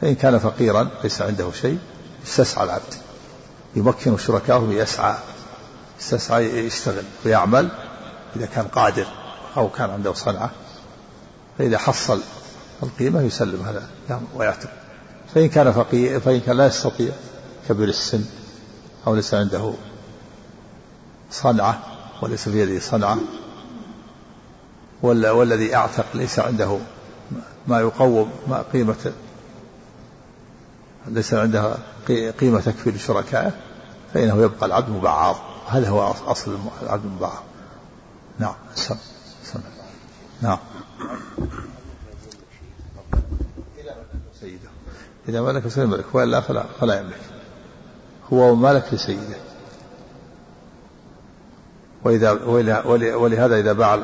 فإن 0.02 0.16
كان 0.16 0.40
فقيرا 0.40 0.90
ليس 1.04 1.22
عنده 1.22 1.52
شيء 1.52 1.80
يستسعى 2.24 2.64
العبد. 2.64 2.94
يمكن 3.76 4.18
شركائه 4.18 4.68
يسعى 4.70 5.16
يستسعى 6.00 6.66
يشتغل 6.66 7.04
ويعمل 7.26 7.70
إذا 8.36 8.46
كان 8.46 8.66
قادر 8.66 9.06
أو 9.58 9.70
كان 9.70 9.90
عنده 9.90 10.14
صنعة. 10.14 10.52
فإذا 11.58 11.78
حصل 11.78 12.22
القيمة 12.84 13.22
يسلم 13.22 13.62
هذا 13.62 13.88
ويعتق 14.36 14.70
فإن 15.36 15.50
كان 15.50 15.72
فقير 15.72 16.20
فإن 16.20 16.40
كان 16.40 16.58
لا 16.58 16.66
يستطيع 16.66 17.12
كبير 17.70 17.90
السن 17.90 18.26
أو 19.08 19.16
ليس 19.16 19.34
عنده 19.34 19.74
صنعة 21.32 21.80
وليس 22.22 22.50
في 22.50 22.62
يده 22.62 22.80
صنعة 22.80 23.18
والذي 25.02 25.76
أعتق 25.76 26.06
ليس 26.14 26.40
عنده 26.40 26.80
ما 27.68 27.80
يقوم 27.80 28.32
ما 28.48 28.64
قيمة 28.74 29.12
ليس 31.08 31.34
عنده 31.34 31.76
قيمة 32.40 32.62
تكفي 32.62 32.92
لشركائه 32.92 33.52
فإنه 34.14 34.42
يبقى 34.42 34.66
العبد 34.66 34.90
مبعض 34.90 35.36
هذا 35.68 35.90
هو 35.90 36.14
أصل 36.28 36.60
العبد 36.84 37.06
المبعض 37.06 37.44
نعم 38.40 38.54
سم. 38.76 38.96
سم. 39.44 39.60
نعم 40.42 40.58
إذا 45.30 45.42
ملك 45.42 45.68
سيملك 45.68 46.06
وإلا 46.16 46.42
فلا 46.42 46.64
فلا 46.80 47.00
يملك. 47.00 47.20
هو 48.34 48.56
مالك 48.56 48.94
لسيده. 48.94 49.36
وإذا 52.04 52.32
ولهذا 53.16 53.60
إذا 53.60 53.74
باع 53.74 54.00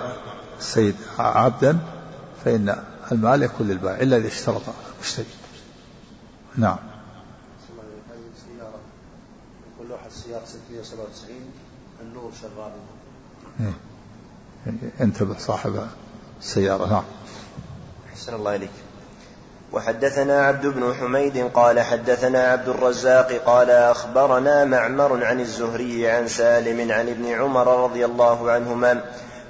السيد 0.60 0.96
عبدا 1.20 1.80
فإن 2.46 2.84
المال 3.12 3.44
يكون 3.44 3.68
للبائع 3.68 4.02
إلا 4.02 4.18
إذا 4.18 4.28
اشترط 4.28 4.62
المشتري 4.96 5.26
نعم. 6.56 6.78
كل 9.80 9.92
واحد 9.92 10.12
سيارة 10.12 10.46
697 10.46 11.36
النور 12.02 12.32
شغال. 12.42 12.72
انتبه 15.02 15.38
صاحب 15.38 15.88
السيارة 16.40 16.90
نعم. 16.90 17.04
أحسن 18.14 18.34
الله 18.34 18.56
إليك. 18.56 18.70
وحدثنا 19.74 20.46
عبد 20.46 20.66
بن 20.66 20.94
حميد 20.94 21.50
قال 21.54 21.80
حدثنا 21.80 22.40
عبد 22.40 22.70
الرزاق 22.70 23.32
قال 23.46 23.70
أخبرنا 23.70 24.66
معمر 24.66 25.26
عن 25.26 25.40
الزهري 25.40 26.08
عن 26.10 26.28
سالم 26.28 26.92
عن 26.92 27.10
ابن 27.10 27.26
عمر 27.26 27.84
رضي 27.84 28.06
الله 28.06 28.52
عنهما 28.52 29.02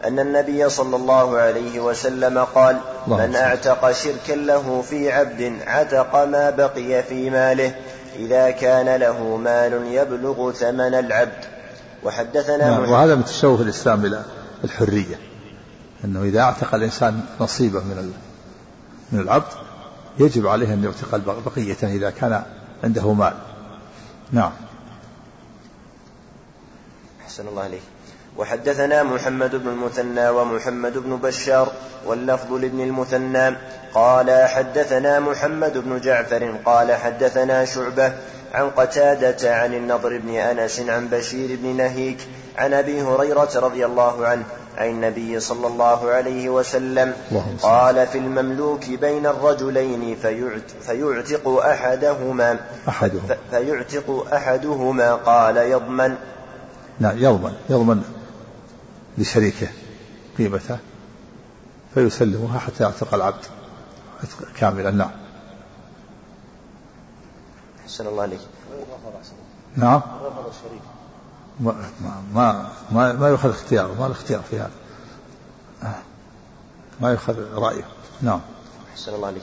أن 0.05 0.19
النبي 0.19 0.69
صلى 0.69 0.95
الله 0.95 1.37
عليه 1.37 1.79
وسلم 1.79 2.39
قال 2.39 2.77
من 3.07 3.35
أعتق 3.35 3.91
شركا 3.91 4.33
له 4.33 4.81
في 4.81 5.11
عبد 5.11 5.59
عتق 5.67 6.15
ما 6.15 6.49
بقي 6.49 7.03
في 7.03 7.29
ماله 7.29 7.75
إذا 8.15 8.51
كان 8.51 8.95
له 8.95 9.37
مال 9.37 9.73
يبلغ 9.93 10.51
ثمن 10.51 10.93
العبد. 10.93 11.45
وحدثنا 12.03 12.69
نعم 12.69 12.89
وهذا 12.91 13.15
من 13.15 13.25
تشوه 13.25 13.61
الإسلام 13.61 14.05
إلى 14.05 14.21
الحرية 14.63 15.19
أنه 16.05 16.23
إذا 16.23 16.41
أعتق 16.41 16.75
الإنسان 16.75 17.21
نصيبه 17.39 17.79
من 17.79 18.13
من 19.11 19.19
العبد 19.19 19.66
يجب 20.19 20.47
عليه 20.47 20.73
أن 20.73 20.83
يعتق 20.83 21.15
بقية 21.45 21.77
إذا 21.83 22.09
كان 22.09 22.43
عنده 22.83 23.13
مال. 23.13 23.33
نعم. 24.31 24.51
أحسن 27.25 27.47
الله 27.47 27.63
عليك 27.63 27.81
وحدثنا 28.37 29.03
محمد 29.03 29.55
بن 29.55 29.67
المثنى 29.67 30.29
ومحمد 30.29 30.97
بن 30.97 31.15
بشار 31.15 31.71
واللفظ 32.05 32.53
لابن 32.53 32.81
المثنى. 32.81 33.55
قال 33.93 34.47
حدثنا 34.47 35.19
محمد 35.19 35.77
بن 35.77 35.99
جعفر 35.99 36.55
قال 36.65 36.91
حدثنا 36.91 37.65
شعبة 37.65 38.13
عن 38.53 38.69
قتادة 38.69 39.55
عن 39.55 39.73
النضر 39.73 40.17
بن 40.17 40.29
أنس 40.29 40.79
عن 40.79 41.07
بشير 41.07 41.59
بن 41.61 41.77
نهيك 41.77 42.17
عن 42.57 42.73
أبي 42.73 43.01
هريرة 43.01 43.49
رضي 43.55 43.85
الله 43.85 44.27
عنه 44.27 44.43
عن 44.77 44.89
النبي 44.89 45.39
صلى 45.39 45.67
الله 45.67 46.09
عليه 46.09 46.49
وسلم. 46.49 47.13
قال 47.61 48.07
في 48.07 48.17
المملوك 48.17 48.89
بين 48.89 49.25
الرجلين 49.25 50.15
فيعت 50.15 50.71
فيعتق 50.81 51.47
أحدهما. 51.47 52.59
أحدهما. 52.87 53.37
فيعتق 53.51 54.27
أحدهما. 54.33 55.13
قال 55.13 55.57
يضمن. 55.57 56.15
نعم 56.99 57.17
يضمن. 57.17 57.53
يضمن 57.69 58.01
لشريكه 59.17 59.67
قيمته 60.37 60.77
فيسلمها 61.93 62.59
حتى 62.59 62.83
يعتق 62.83 63.13
العبد. 63.13 63.45
كاملا. 64.57 64.91
نعم. 64.91 65.11
أحسن 67.85 68.07
الله 68.07 68.21
عليك 68.21 68.39
نعم. 69.75 70.01
ما 71.59 71.75
ما 72.33 72.69
ما, 72.91 73.13
ما 73.13 73.29
يؤخذ 73.29 73.49
اختياره 73.49 73.95
ما 73.99 74.05
الاختيار 74.05 74.41
في 74.49 74.59
هذا. 74.59 74.71
ما 77.01 77.11
يؤخذ 77.11 77.35
رأيه. 77.55 77.83
نعم. 78.21 78.39
أحسن 78.93 79.13
الله 79.13 79.27
عليك. 79.27 79.41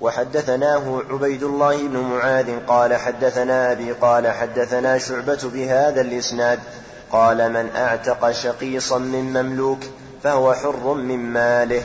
وحدثناه 0.00 1.02
عبيد 1.10 1.42
الله 1.42 1.88
بن 1.88 1.96
معاذ 1.96 2.66
قال 2.66 2.94
حدثنا 2.94 3.72
أبي 3.72 3.92
قال 3.92 4.28
حدثنا 4.28 4.98
شعبة 4.98 5.50
بهذا 5.54 6.00
الإسناد. 6.00 6.58
قال 7.12 7.52
من 7.52 7.76
أعتق 7.76 8.30
شقيصا 8.30 8.98
من 8.98 9.42
مملوك 9.42 9.80
فهو 10.22 10.54
حر 10.54 10.94
من 10.94 11.18
ماله. 11.18 11.84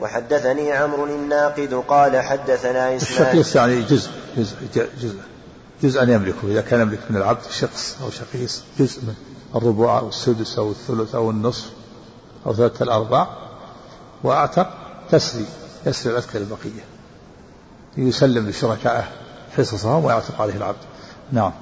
وحدثني 0.00 0.72
عمرو 0.72 1.04
الناقد 1.04 1.84
قال 1.88 2.20
حدثنا 2.20 2.96
إسماعيل 2.96 3.40
الشقيص 3.40 3.56
يعني 3.56 3.82
جزء 3.82 4.10
جزء 4.36 4.56
جزء. 5.02 5.20
جزءا 5.82 6.02
يملكه. 6.02 6.44
إذا 6.44 6.60
كان 6.60 6.80
يملك 6.80 7.00
من 7.10 7.16
العبد 7.16 7.42
شخص 7.50 7.96
أو 8.02 8.10
شقيص 8.10 8.62
جزء 8.78 9.00
من 9.02 9.14
الربع 9.54 9.98
أو 9.98 10.08
السدس 10.08 10.58
أو 10.58 10.70
الثلث 10.70 11.14
أو 11.14 11.30
النصف 11.30 11.70
أو 12.46 12.54
ثلاثة 12.54 12.82
الأرباع 12.82 13.28
وأعتق 14.22 14.70
تسري 15.10 15.46
يسري 15.86 16.12
العتق 16.12 16.36
البقية. 16.36 16.84
يسلم 17.96 18.48
لشركائه 18.48 19.04
حصصهم 19.56 20.04
ويعتق 20.04 20.40
عليه 20.40 20.56
العبد. 20.56 20.78
نعم. 21.32 21.52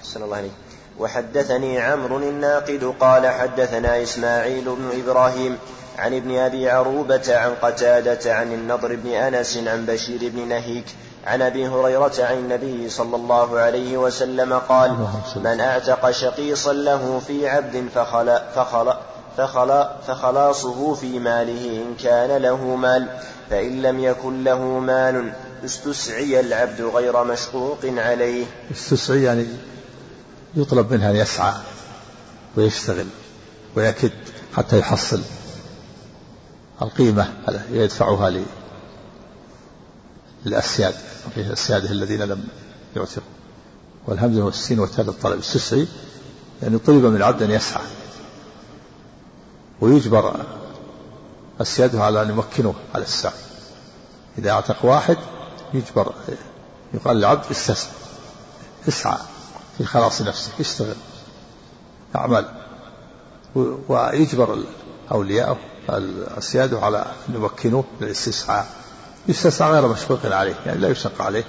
أحسن 0.00 0.22
الله 0.22 0.36
عليك 0.36 0.52
وحدثني 0.98 1.78
عمرو 1.78 2.18
الناقد 2.18 2.94
قال 3.00 3.26
حدثنا 3.26 4.02
إسماعيل 4.02 4.64
بن 4.64 4.90
إبراهيم 5.02 5.58
عن 5.98 6.14
ابن 6.14 6.36
أبي 6.36 6.70
عروبة 6.70 7.36
عن 7.36 7.54
قتادة 7.62 8.34
عن 8.34 8.52
النضر 8.52 8.96
بن 8.96 9.10
أنس 9.10 9.56
عن 9.56 9.86
بشير 9.86 10.18
بن 10.22 10.48
نهيك 10.48 10.84
عن 11.26 11.42
أبي 11.42 11.68
هريرة 11.68 12.12
عن 12.18 12.38
النبي 12.38 12.88
صلى 12.90 13.16
الله 13.16 13.58
عليه 13.58 13.96
وسلم 13.96 14.52
قال 14.52 15.06
من 15.36 15.60
أعتق 15.60 16.10
شقيصا 16.10 16.72
له 16.72 17.22
في 17.26 17.48
عبد 17.48 17.88
فخلا 17.94 18.42
فخلا 18.54 18.98
فخلا 19.36 19.96
فخلاصه 20.06 20.94
في 20.94 21.18
ماله 21.18 21.82
إن 21.82 21.94
كان 22.02 22.42
له 22.42 22.76
مال 22.76 23.06
فإن 23.50 23.82
لم 23.82 24.00
يكن 24.00 24.44
له 24.44 24.58
مال 24.62 25.32
استسعي 25.64 26.40
العبد 26.40 26.80
غير 26.80 27.24
مشقوق 27.24 27.78
عليه. 27.84 28.46
استسعي 28.70 29.22
يعني 29.22 29.46
يطلب 30.54 30.92
منها 30.92 31.10
أن 31.10 31.16
يسعى 31.16 31.52
ويشتغل 32.56 33.06
ويكد 33.76 34.12
حتى 34.56 34.78
يحصل 34.78 35.20
القيمة 36.82 37.28
يدفعها 37.70 38.30
للأسياد 40.46 40.94
السيادة 41.36 41.90
الذين 41.90 42.22
لم 42.22 42.44
يعتقوا 42.96 43.22
والهمزة 44.06 44.44
والسين 44.44 44.78
والتاء 44.78 45.08
الطلب 45.08 45.38
السسعي 45.38 45.88
يعني 46.62 46.78
طلب 46.78 47.04
من 47.04 47.16
العبد 47.16 47.42
أن 47.42 47.50
يسعى. 47.50 47.82
ويجبر 49.80 50.36
السيادة 51.60 52.02
على 52.02 52.22
أن 52.22 52.30
يمكنه 52.30 52.74
على 52.94 53.04
السعي. 53.04 53.32
إذا 54.38 54.50
أعتق 54.50 54.84
واحد 54.84 55.16
يجبر 55.74 56.12
يقال 56.94 57.16
للعبد 57.16 57.44
استسعى. 57.50 57.92
اسعى 58.88 59.18
في 59.78 59.84
خلاص 59.84 60.22
نفسك 60.22 60.52
اشتغل 60.60 60.96
اعمل. 62.16 62.48
ويجبر 63.88 64.58
أولياءه 65.12 65.58
السيادة 66.38 66.80
على 66.80 67.06
أن 67.28 67.34
يمكنوه 67.34 67.84
للاستسعاء. 68.00 68.85
يستسعى 69.28 69.70
غير 69.70 69.88
مشقوق 69.88 70.18
عليه 70.24 70.54
يعني 70.66 70.78
لا 70.78 70.88
يشق 70.88 71.22
عليه 71.22 71.44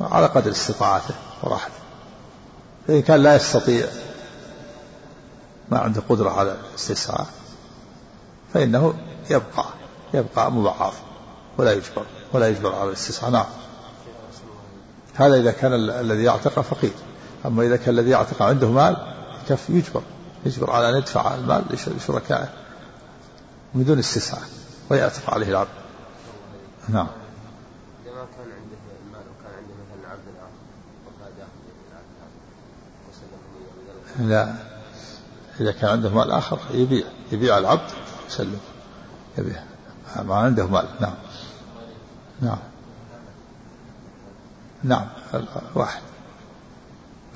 على 0.00 0.26
قدر 0.26 0.50
استطاعته 0.50 1.14
وراحته. 1.42 1.84
فإن 2.88 3.02
كان 3.02 3.22
لا 3.22 3.36
يستطيع 3.36 3.86
ما 5.70 5.78
عنده 5.78 6.02
قدرة 6.08 6.30
على 6.30 6.56
الاستسعاء 6.70 7.26
فإنه 8.54 8.94
يبقى 9.30 9.64
يبقى 10.14 10.52
مبعض 10.52 10.92
ولا 11.58 11.72
يجبر 11.72 12.06
ولا 12.32 12.48
يجبر 12.48 12.74
على 12.74 12.88
الاستسعاء 12.88 13.30
نعم. 13.30 13.46
هذا 15.14 15.36
إذا 15.40 15.50
كان 15.50 15.72
الذي 15.74 16.22
يعتق 16.22 16.60
فقير. 16.60 16.92
أما 17.46 17.62
إذا 17.62 17.76
كان 17.76 17.98
الذي 17.98 18.10
يعتق 18.10 18.42
عنده 18.42 18.68
مال 18.68 19.14
كف 19.48 19.70
يجبر؟ 19.70 20.02
يجبر 20.46 20.70
على 20.70 20.90
أن 20.90 20.96
يدفع 20.96 21.34
المال 21.34 21.64
لشركائه 21.70 22.48
من 23.74 23.84
دون 23.84 23.98
استسعاء 23.98 24.42
ويعتق 24.90 25.34
عليه 25.34 25.48
العبد. 25.48 25.83
نعم. 26.88 27.06
إذا 28.06 28.14
ما 28.14 28.26
كان 28.36 28.46
عنده 28.50 28.76
المال 29.06 29.20
وكان 29.20 29.52
عنده 29.58 29.74
مثلا 29.74 30.10
عبد 30.10 30.26
وفاد 31.06 31.32
ياخذ 31.38 31.64
لا. 34.28 34.54
إذا 35.60 35.72
كان 35.72 35.90
عنده 35.90 36.10
مال 36.10 36.30
آخر 36.30 36.58
يبيع 36.70 37.06
يبيع 37.32 37.58
العبد 37.58 37.90
يسلم 38.28 38.60
يبيع. 39.38 39.62
ما 40.22 40.34
عنده 40.34 40.66
مال. 40.66 40.88
نعم. 41.00 41.14
نعم. 42.42 42.58
نعم. 44.82 45.06
واحد. 45.74 46.02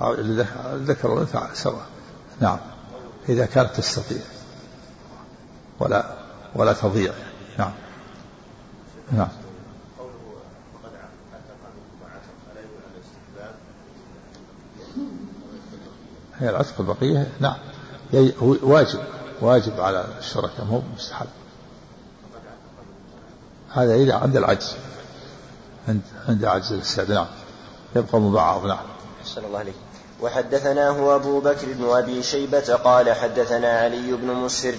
الذكر 0.02 1.10
والأنثى 1.10 1.48
سواء 1.54 1.86
نعم. 2.40 2.58
إذا 3.28 3.46
كانت 3.46 3.76
تستطيع. 3.76 4.22
ولا 5.80 6.14
ولا 6.54 6.72
تضيع. 6.72 7.12
نعم. 7.58 7.72
نعم. 9.12 9.28
هي 16.40 16.50
العتق 16.50 16.80
البقية 16.80 17.26
نعم. 17.40 17.56
واجب 18.42 19.00
واجب 19.40 19.80
على 19.80 20.04
الشركاء 20.18 20.64
مو 20.70 20.82
مستحب. 20.96 21.26
هذا 23.72 23.94
إذا 23.94 24.14
عند 24.14 24.36
العجز. 24.36 24.76
عند 25.88 26.00
عند 26.28 26.44
عجز 26.44 26.72
السيادة 26.72 27.14
نعم. 27.14 27.26
يبقى 27.96 28.20
مبعض 28.20 28.66
نعم. 28.66 28.78
أحسن 29.22 29.44
الله 29.44 29.58
عليك. 29.58 29.74
وحدثناه 30.20 31.16
أبو 31.16 31.40
بكر 31.40 31.66
بن 31.72 31.84
أبي 31.90 32.22
شيبة 32.22 32.74
قال 32.74 33.12
حدثنا 33.12 33.78
علي 33.78 34.12
بن 34.12 34.26
مسر 34.26 34.74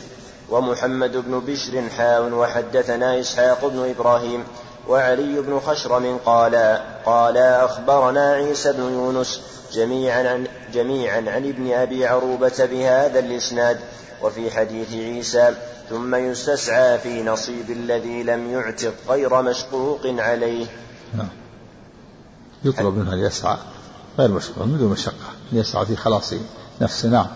ومحمد 0.50 1.18
بن 1.18 1.40
بشر 1.40 1.90
حاون 1.90 2.34
وحدثنا 2.34 3.20
إسحاق 3.20 3.66
بن 3.66 3.90
إبراهيم 3.90 4.44
وعلي 4.88 5.42
بن 5.42 5.60
خشرم 5.60 6.18
قال 6.26 6.82
قال 7.06 7.38
أخبرنا 7.38 8.34
عيسى 8.34 8.74
بن 8.74 8.82
يونس 8.82 9.42
جميعا 9.74 10.30
عن 10.30 10.48
جميعا 10.74 11.18
عن 11.18 11.50
ابن 11.50 11.72
أبي 11.72 12.06
عروبة 12.06 12.66
بهذا 12.72 13.20
الإسناد 13.20 13.80
وفي 14.22 14.52
حديث 14.52 14.94
عيسى 14.94 15.56
ثم 15.90 16.16
يستسعى 16.16 17.00
في 17.00 17.24
نصيب 17.24 17.70
الذي 17.70 18.24
لم 18.24 18.52
يعتق 18.52 18.94
غير 19.10 19.42
مشقوق 19.42 20.02
عليه. 20.06 20.68
نعم. 21.14 21.30
يطلب 22.64 22.98
منه 22.98 23.14
أن 23.14 23.20
يسعى 23.20 23.58
غير 24.20 24.32
مشقوق 24.32 24.66
من 24.66 24.78
دون 24.78 24.92
مشقة 24.92 25.34
يسعى 25.52 25.86
في 25.86 25.96
خلاص 25.96 26.34
نفسه. 26.82 27.10
نعم. 27.10 27.28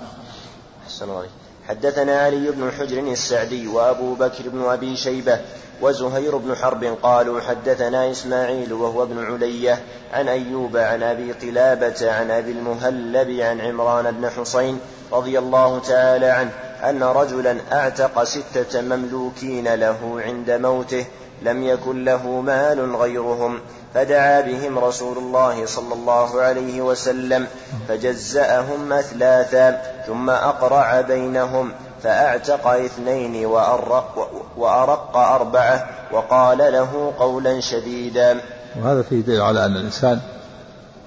أحسن 0.85 1.09
الله 1.09 1.25
حدثنا 1.69 2.19
علي 2.19 2.51
بن 2.51 2.71
حجر 2.71 2.99
السعدي 2.99 3.67
وأبو 3.67 4.13
بكر 4.13 4.49
بن 4.49 4.63
أبي 4.63 4.95
شيبة 4.95 5.39
وزهير 5.81 6.37
بن 6.37 6.55
حرب 6.55 6.83
قالوا 7.03 7.41
حدثنا 7.41 8.11
إسماعيل 8.11 8.73
وهو 8.73 9.03
ابن 9.03 9.25
علية 9.25 9.79
عن 10.13 10.29
أيوب 10.29 10.77
عن 10.77 11.03
أبي 11.03 11.31
قلابة 11.31 12.11
عن 12.11 12.31
أبي 12.31 12.51
المهلب 12.51 13.39
عن 13.39 13.61
عمران 13.61 14.11
بن 14.11 14.29
حسين 14.29 14.79
رضي 15.11 15.39
الله 15.39 15.79
تعالى 15.79 16.25
عنه 16.25 16.51
أن 16.83 17.03
رجلا 17.03 17.57
أعتق 17.71 18.23
ستة 18.23 18.81
مملوكين 18.81 19.73
له 19.73 20.21
عند 20.25 20.51
موته 20.51 21.05
لم 21.41 21.63
يكن 21.63 22.05
له 22.05 22.27
مال 22.27 22.95
غيرهم 22.95 23.59
فدعا 23.93 24.41
بهم 24.41 24.79
رسول 24.79 25.17
الله 25.17 25.65
صلى 25.65 25.93
الله 25.93 26.41
عليه 26.41 26.81
وسلم 26.81 27.47
فجزأهم 27.87 28.93
أثلاثا 28.93 29.81
ثم 30.07 30.29
أقرع 30.29 31.01
بينهم 31.01 31.71
فأعتق 32.03 32.67
اثنين 32.67 33.45
وأرق, 33.45 34.31
وأرق 34.57 35.17
أربعة 35.17 35.89
وقال 36.11 36.57
له 36.57 37.13
قولا 37.19 37.59
شديدا. 37.59 38.41
وهذا 38.81 39.01
فيه 39.01 39.21
دليل 39.21 39.41
على 39.41 39.65
أن 39.65 39.75
الإنسان 39.75 40.19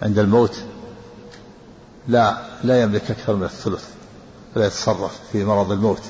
عند 0.03 0.18
الموت 0.18 0.57
لا 2.09 2.37
لا 2.64 2.82
يملك 2.82 3.11
أكثر 3.11 3.34
من 3.34 3.45
الثلث 3.45 3.84
ولا 4.57 4.66
يتصرف 4.66 5.20
في 5.32 5.45
مرض 5.45 5.72
الموت. 5.72 6.03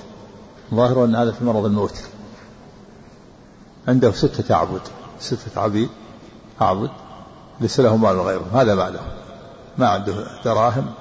ظاهر 0.74 1.04
أن 1.04 1.16
هذا 1.16 1.32
في 1.32 1.44
مرض 1.44 1.64
الموت. 1.64 1.94
عنده 3.88 4.12
ستة 4.12 4.54
أعبد 4.54 4.80
ستة 5.20 5.60
عبيد. 5.60 5.88
أعبد 6.62 6.90
ليس 7.60 7.80
له 7.80 7.96
مال 7.96 8.20
غيرهم 8.20 8.48
هذا 8.54 8.74
ماله 8.74 9.00
ما 9.78 9.88
عنده 9.88 10.26
دراهم 10.44 10.92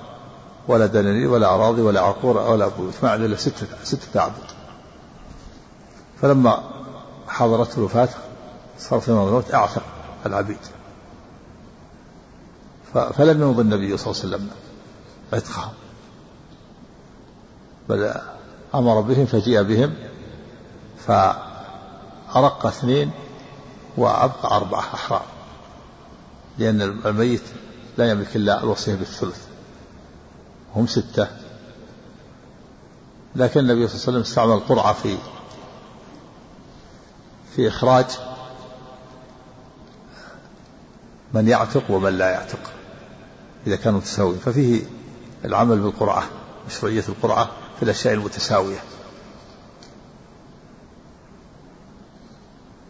ولا 0.68 0.86
دنانير 0.86 1.32
ولا 1.32 1.56
أراضي 1.56 1.82
ولا 1.82 2.02
عقور 2.02 2.38
ولا 2.38 2.68
بيوت 2.68 2.94
ما 3.04 3.12
عنده 3.12 3.26
إلا 3.26 3.36
ستة 3.36 3.68
ستة 3.84 4.20
أعبد 4.20 4.44
فلما 6.22 6.64
حضرته 7.28 7.78
الوفاة 7.78 8.10
صار 8.80 9.00
في 9.00 9.12
مرض 9.12 9.28
الموت 9.28 9.54
أعتق 9.54 9.84
العبيد 10.26 10.58
فلم 12.94 13.42
يمضي 13.42 13.62
النبي 13.62 13.98
صلى 13.98 14.12
الله 14.12 14.22
عليه 14.24 14.36
وسلم 14.36 14.50
عتقهم 15.34 15.74
بل 17.90 18.14
أمر 18.76 19.02
بهم 19.02 19.26
فجيء 19.26 19.64
بهم 19.64 19.94
فأرق 21.08 22.66
اثنين 22.66 23.12
وأبقى 23.98 24.58
أربعة 24.58 24.80
أحرار. 24.80 25.26
لأن 26.58 26.82
الميت 26.82 27.42
لا 27.98 28.12
يملك 28.12 28.36
إلا 28.36 28.64
الوصية 28.64 28.96
بالثلث. 28.96 29.48
هم 30.76 30.88
ستة. 30.88 31.28
لكن 33.36 33.60
النبي 33.60 33.88
صلى 33.88 33.96
الله 33.96 34.08
عليه 34.08 34.10
وسلم 34.10 34.22
استعمل 34.22 34.54
القرعة 34.54 34.94
في 34.94 35.18
في 37.56 37.68
إخراج 37.68 38.06
من 41.34 41.48
يعتق 41.48 41.92
ومن 41.92 42.18
لا 42.18 42.30
يعتق 42.30 42.72
إذا 43.68 43.76
كانوا 43.76 44.00
متساويين. 44.00 44.40
ففيه 44.40 44.84
العمل 45.46 45.80
بالقرعة 45.80 46.24
مشروعية 46.68 47.04
القرعة 47.10 47.52
في 47.78 47.84
الأشياء 47.84 48.14
المتساوية. 48.14 48.80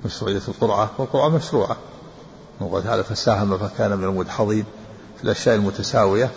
مشروعية 0.06 0.42
القرعة 0.48 0.92
والقرعة 0.98 1.30
مشروعة. 1.30 1.78
وقال 2.60 2.84
تعالى 2.84 3.04
فساهم 3.04 3.58
فكان 3.58 3.98
من 3.98 4.04
المدحضين 4.04 4.66
في 5.18 5.24
الأشياء 5.24 5.56
المتساوية 5.56 6.32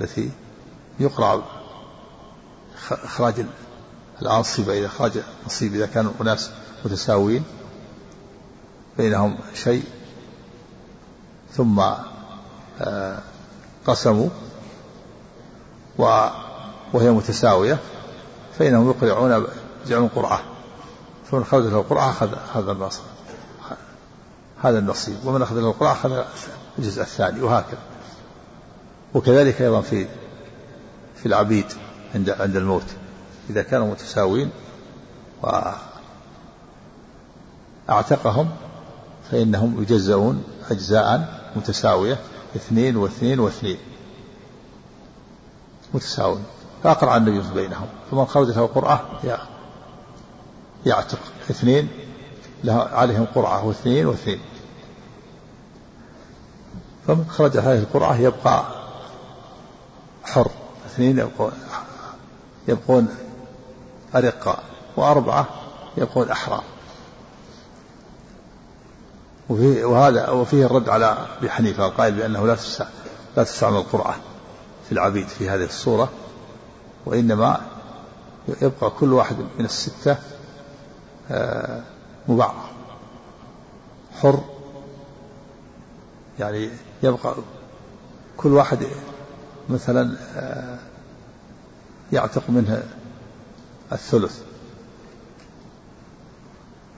التي 0.00 0.30
يقرع 1.00 1.40
إخراج 2.90 3.46
الأنصبة 4.22 4.78
إذا 4.78 4.86
إخراج 4.86 5.12
النصيب. 5.42 5.74
إذا 5.74 5.86
كانوا 5.86 6.12
أناس 6.20 6.50
متساويين 6.84 7.44
بينهم 8.98 9.38
شيء 9.54 9.84
ثم 11.52 11.80
آه، 12.80 13.18
قسموا 13.86 14.28
وهي 15.98 17.10
متساوية 17.10 17.78
فإنهم 18.58 18.90
يقرعون 18.90 19.46
يجعلون 19.86 20.08
قرعة 20.08 20.40
فمن 21.30 21.44
خرج 21.44 21.64
له 21.64 21.78
القرعة 21.78 22.10
أخذ 22.10 22.34
هذا 22.54 22.72
النصيب 22.72 23.02
هذا 24.62 24.78
النصيب. 24.78 25.16
ومن 25.24 25.42
أخذ 25.42 25.60
له 25.60 25.68
القرعة 25.68 25.92
أخذ 25.92 26.24
الجزء 26.78 27.02
الثاني 27.02 27.42
وهكذا. 27.42 27.78
وكذلك 29.14 29.62
أيضا 29.62 29.80
في 29.80 30.06
في 31.16 31.26
العبيد 31.26 31.66
عند 32.14 32.30
عند 32.30 32.56
الموت. 32.56 32.86
إذا 33.50 33.62
كانوا 33.62 33.86
متساوين 33.86 34.50
وأعتقهم 37.88 38.50
فإنهم 39.30 39.82
يجزؤون 39.82 40.44
أجزاء 40.70 41.40
متساوية 41.56 42.18
اثنين 42.56 42.96
واثنين 42.96 43.40
واثنين. 43.40 43.78
متساوين 45.94 46.44
فأقرع 46.82 47.16
النبي 47.16 47.42
بينهم. 47.54 47.86
فمن 48.10 48.26
خرجت 48.26 48.56
له 48.56 48.66
قرعة 48.66 49.04
يعتق. 50.86 51.18
اثنين 51.50 51.88
عليهم 52.68 53.26
قرعة 53.34 53.64
واثنين 53.64 54.06
واثنين. 54.06 54.40
فمن 57.10 57.24
خرج 57.30 57.56
هذه 57.58 57.78
القرعة 57.78 58.20
يبقى 58.20 58.64
حر. 60.24 60.50
اثنين 60.86 61.18
يبقون 61.18 61.52
يبقون 62.68 63.08
أرقاء 64.14 64.62
وأربعة 64.96 65.46
يبقون 65.96 66.30
أحرار. 66.30 66.62
وفيه 69.48 69.84
وهذا 69.84 70.30
وفيه 70.30 70.66
الرد 70.66 70.88
على 70.88 71.16
أبي 71.38 71.50
حنيفة 71.50 71.86
القائل 71.86 72.14
بأنه 72.14 72.46
لا 72.46 72.56
لا 73.36 73.44
تستعمل 73.44 73.76
القرعة 73.76 74.16
في 74.86 74.92
العبيد 74.92 75.28
في 75.28 75.50
هذه 75.50 75.64
الصورة 75.64 76.08
وإنما 77.06 77.60
يبقى 78.62 78.90
كل 78.90 79.12
واحد 79.12 79.36
من 79.58 79.64
الستة 79.64 80.16
آه، 81.30 81.82
مبعض 82.28 82.54
حر 84.22 84.40
يعني 86.40 86.70
يبقى 87.02 87.34
كل 88.36 88.52
واحد 88.52 88.86
مثلا 89.68 90.16
آه، 90.36 90.78
يعتق 92.12 92.42
منه 92.48 92.82
الثلث. 93.92 94.42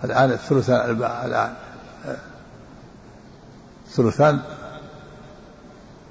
الآن 0.05 0.31
الثلثان 0.31 0.91
الآن 0.91 1.55
آه، 2.07 2.17
ثلثان 3.91 4.41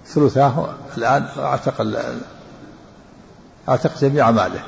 ثلثاه 0.05 0.75
الآن 0.97 1.25
أعتق 1.37 1.81
أعتق 3.69 3.97
جميع 3.99 4.31
ماله. 4.31 4.63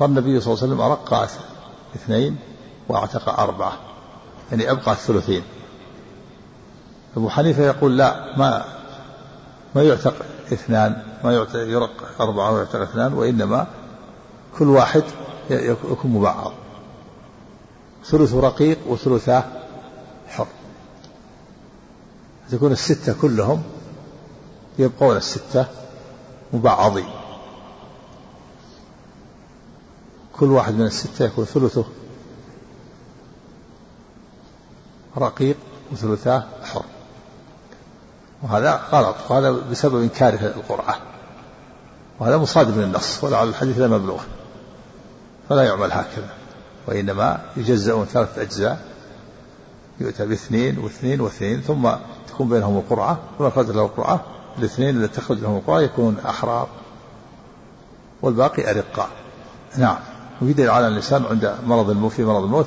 فالنبي 0.00 0.40
صلى 0.40 0.54
الله 0.54 0.62
عليه 0.64 0.72
وسلم 0.72 0.80
أرق 0.80 1.28
اثنين 1.94 2.38
وأعتق 2.88 3.40
أربعة 3.40 3.72
يعني 4.50 4.70
أبقى 4.70 4.92
الثلثين. 4.92 5.42
أبو 7.16 7.28
حنيفة 7.28 7.62
يقول 7.62 7.98
لا 7.98 8.38
ما 8.38 8.64
ما 9.74 9.82
يعتق 9.82 10.14
اثنان 10.52 11.02
ما 11.24 11.32
يعتق 11.32 11.60
يرق 11.60 12.20
أربعة 12.20 12.52
ويعتق 12.52 12.80
اثنان 12.80 13.12
وإنما 13.12 13.66
كل 14.58 14.68
واحد 14.68 15.02
يكون 15.50 16.10
مبعض. 16.10 16.52
ثلث 18.04 18.34
رقيق 18.34 18.78
وثلثاه 18.86 19.44
حر. 20.28 20.46
تكون 22.50 22.72
الستة 22.72 23.14
كلهم 23.20 23.62
يبقون 24.78 25.16
الستة 25.16 25.66
مبعضين. 26.52 27.08
كل 30.32 30.50
واحد 30.50 30.74
من 30.74 30.86
الستة 30.86 31.24
يكون 31.24 31.44
ثلثه 31.44 31.84
رقيق 35.18 35.56
وثلثاه 35.92 36.44
وهذا 38.42 38.80
غلط 38.92 39.16
وهذا 39.28 39.50
بسبب 39.50 40.02
إنكاره 40.02 40.46
القرعة 40.46 40.96
وهذا 42.20 42.36
مصادم 42.36 42.80
للنص 42.80 43.24
ولعل 43.24 43.48
الحديث 43.48 43.78
لا 43.78 43.88
مبلوغ 43.88 44.20
فلا 45.48 45.62
يعمل 45.62 45.92
هكذا. 45.92 46.30
وإنما 46.86 47.40
يجزأون 47.56 48.04
ثلاثة 48.04 48.42
أجزاء. 48.42 48.84
يؤتى 50.00 50.26
باثنين 50.26 50.78
واثنين 50.78 51.20
واثنين 51.20 51.60
ثم 51.60 51.90
تكون 52.28 52.48
بينهم 52.48 52.76
القرعة 52.76 53.18
ومن 53.38 53.50
خرج 53.50 53.70
له 53.70 53.84
القرعة 53.84 54.24
الاثنين 54.58 54.88
اللي 54.96 55.08
تخرج 55.08 55.38
لهم 55.38 55.56
القرعة 55.56 55.80
يكونون 55.80 56.18
أحرار. 56.18 56.68
والباقي 58.22 58.70
أرقاء. 58.70 59.08
نعم. 59.78 59.96
وفي 60.42 60.68
على 60.68 60.88
الإنسان 60.88 61.24
عند 61.24 61.56
مرض 61.66 61.90
الموت 61.90 62.12
في 62.12 62.24
مرض 62.24 62.44
الموت 62.44 62.66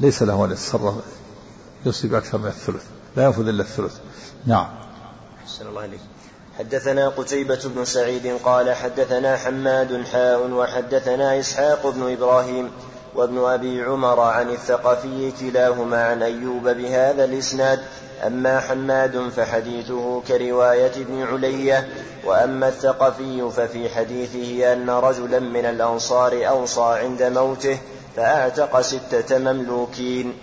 ليس 0.00 0.22
له 0.22 0.44
أن 0.44 0.50
يتصرف 0.50 0.94
يصيب 1.86 2.14
أكثر 2.14 2.38
من 2.38 2.46
الثلث. 2.46 2.84
لا 3.16 3.24
ينفذ 3.24 3.48
إلا 3.48 3.62
الثلث. 3.62 3.98
نعم. 4.46 4.66
أحسن 5.44 5.66
الله 5.66 5.84
إليك. 5.84 6.00
حدثنا 6.58 7.08
قتيبة 7.08 7.60
بن 7.64 7.84
سعيد 7.84 8.38
قال 8.44 8.74
حدثنا 8.74 9.36
حماد 9.36 10.04
حاء 10.12 10.50
وحدثنا 10.50 11.38
إسحاق 11.38 11.86
بن 11.86 12.12
إبراهيم 12.12 12.70
وابن 13.14 13.38
أبي 13.38 13.82
عمر 13.82 14.20
عن 14.20 14.50
الثقفي 14.50 15.32
كلاهما 15.40 16.04
عن 16.04 16.22
أيوب 16.22 16.68
بهذا 16.68 17.24
الإسناد. 17.24 17.80
أما 18.26 18.60
حماد 18.60 19.28
فحديثه 19.28 20.20
كرواية 20.20 20.92
ابن 20.96 21.22
علية 21.22 21.88
وأما 22.24 22.68
الثقفي 22.68 23.50
ففي 23.50 23.88
حديثه 23.88 24.72
أن 24.72 24.90
رجلا 24.90 25.38
من 25.38 25.64
الأنصار 25.66 26.48
أوصى 26.48 26.98
عند 27.02 27.22
موته 27.22 27.78
فأعتق 28.16 28.80
ستة 28.80 29.38
مملوكين. 29.38 30.34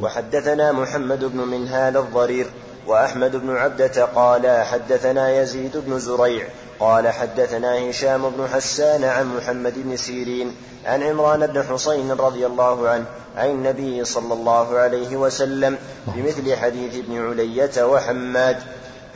وحدثنا 0.00 0.72
محمد 0.72 1.24
بن 1.24 1.38
منهال 1.38 1.96
الضرير 1.96 2.50
وأحمد 2.90 3.36
بن 3.36 3.56
عبدة 3.56 4.04
قال 4.04 4.64
حدثنا 4.64 5.40
يزيد 5.40 5.76
بن 5.76 5.98
زريع 5.98 6.46
قال 6.80 7.08
حدثنا 7.08 7.90
هشام 7.90 8.30
بن 8.30 8.48
حسان 8.48 9.04
عن 9.04 9.36
محمد 9.36 9.74
بن 9.76 9.96
سيرين 9.96 10.56
عن 10.86 11.02
عمران 11.02 11.46
بن 11.46 11.62
حسين 11.62 12.12
رضي 12.12 12.46
الله 12.46 12.88
عنه 12.88 13.04
عن 13.36 13.50
النبي 13.50 14.04
صلى 14.04 14.34
الله 14.34 14.78
عليه 14.78 15.16
وسلم 15.16 15.78
بمثل 16.06 16.56
حديث 16.56 16.94
ابن 16.94 17.26
علية 17.28 17.84
وحماد. 17.84 18.56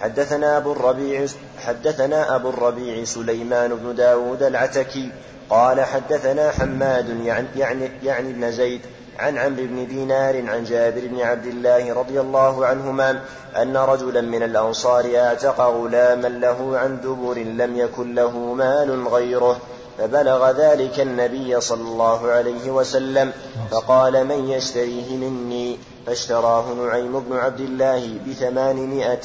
حدثنا 0.00 0.56
أبو 0.56 0.72
الربيع 0.72 1.26
حدثنا 1.58 2.36
أبو 2.36 2.48
الربيع 2.48 3.04
سليمان 3.04 3.74
بن 3.74 3.94
داود 3.94 4.42
العتكي 4.42 5.10
قال 5.50 5.80
حدثنا 5.80 6.50
حماد 6.50 7.08
يعني, 7.24 7.46
يعني, 7.56 7.90
يعني 8.02 8.30
ابن 8.30 8.52
زيد 8.52 8.80
عن 9.18 9.38
عمرو 9.38 9.66
بن 9.66 9.86
دينار 9.86 10.48
عن 10.48 10.64
جابر 10.64 11.00
بن 11.06 11.20
عبد 11.20 11.46
الله 11.46 11.94
رضي 11.94 12.20
الله 12.20 12.66
عنهما 12.66 13.20
أن 13.56 13.76
رجلا 13.76 14.20
من 14.20 14.42
الأنصار 14.42 15.16
أعتق 15.16 15.60
غلاما 15.60 16.28
له 16.28 16.78
عن 16.78 17.00
دبر 17.00 17.38
لم 17.38 17.76
يكن 17.76 18.14
له 18.14 18.38
مال 18.38 19.08
غيره 19.08 19.56
فبلغ 19.98 20.50
ذلك 20.50 21.00
النبي 21.00 21.60
صلى 21.60 21.82
الله 21.82 22.30
عليه 22.30 22.70
وسلم 22.70 23.32
فقال 23.70 24.26
من 24.26 24.48
يشتريه 24.48 25.16
مني؟ 25.16 25.78
فاشتراه 26.06 26.74
نعيم 26.74 27.20
بن 27.20 27.36
عبد 27.36 27.60
الله 27.60 28.18
بثمانمائة 28.28 29.20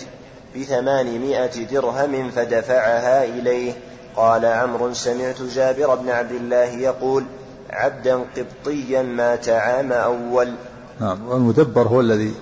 بثمانمائة 0.56 1.66
درهم 1.66 2.32
فدفعها 2.32 3.24
إليه. 3.24 3.74
قال 4.16 4.46
عمرو 4.46 4.94
سمعت 4.94 5.42
جابر 5.42 5.96
بن 5.96 6.10
عبد 6.10 6.32
الله 6.32 6.66
يقول 6.66 7.24
عبدا 7.70 8.26
قبطيا 8.38 9.02
مات 9.02 9.50
عام 9.50 9.92
أول. 9.92 10.54
نعم 11.02 11.28
والمدبر 11.28 11.88
هو 11.88 12.02
الذي 12.02 12.34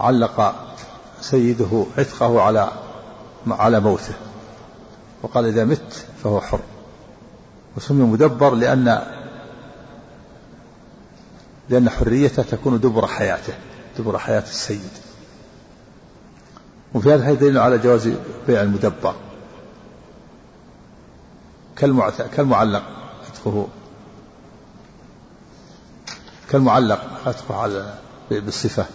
علق 0.00 0.54
سيده 1.20 1.86
عتقه 1.98 2.40
على 2.40 2.70
على 3.46 3.80
موته 3.80 4.14
وقال 5.22 5.46
إذا 5.46 5.64
مت 5.64 6.04
فهو 6.22 6.40
حر. 6.40 6.60
وسمي 7.76 8.04
مدبر 8.04 8.54
لأن 8.54 9.02
لأن 11.68 11.90
حريته 11.90 12.42
تكون 12.42 12.80
دبر 12.80 13.06
حياته 13.06 13.54
دبر 13.98 14.18
حياة 14.18 14.42
السيد. 14.42 14.90
وفي 16.94 17.08
هذا 17.08 17.14
الحديث 17.14 17.40
دليل 17.40 17.58
على 17.58 17.78
جواز 17.78 18.10
بيع 18.46 18.62
المدبر. 18.62 19.14
كالمعلق 21.76 22.82
عتقه 23.28 23.68
كالمعلق 26.50 27.00
على 27.54 27.94
بالصفة. 28.30 28.86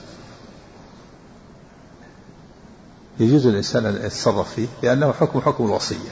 يجوز 3.19 3.47
الإنسان 3.47 3.85
أن 3.85 4.05
يتصرف 4.05 4.53
فيه 4.53 4.67
لأنه 4.83 5.11
حكم 5.11 5.41
حكم 5.41 5.65
الوصية. 5.65 6.11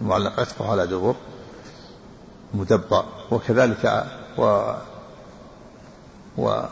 المعلق 0.00 0.40
عتقه 0.40 0.70
على 0.70 0.86
دبر 0.86 1.14
مدبر 2.54 3.04
وكذلك 3.30 4.06
و 4.38 4.72
و 6.38 6.62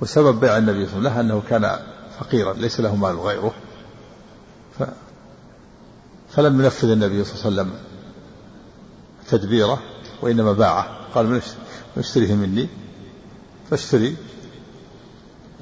وسبب 0.00 0.40
بيع 0.40 0.58
النبي 0.58 0.86
صلى 0.86 0.98
الله 0.98 1.10
عليه 1.10 1.20
وسلم 1.20 1.28
له 1.28 1.34
أنه 1.34 1.42
كان 1.48 1.78
فقيرا 2.20 2.52
ليس 2.52 2.80
له 2.80 2.96
مال 2.96 3.18
غيره. 3.18 3.54
ف 4.78 4.82
فلم 6.30 6.60
ينفذ 6.60 6.90
النبي 6.90 7.24
صلى 7.24 7.50
الله 7.50 7.62
عليه 7.62 7.70
وسلم 7.70 7.80
تدبيره 9.28 9.82
وإنما 10.22 10.52
باعه. 10.52 10.97
قال 11.14 11.26
من 11.26 11.40
اشتريه 11.96 12.34
مني 12.34 12.68
فاشتري. 13.70 14.16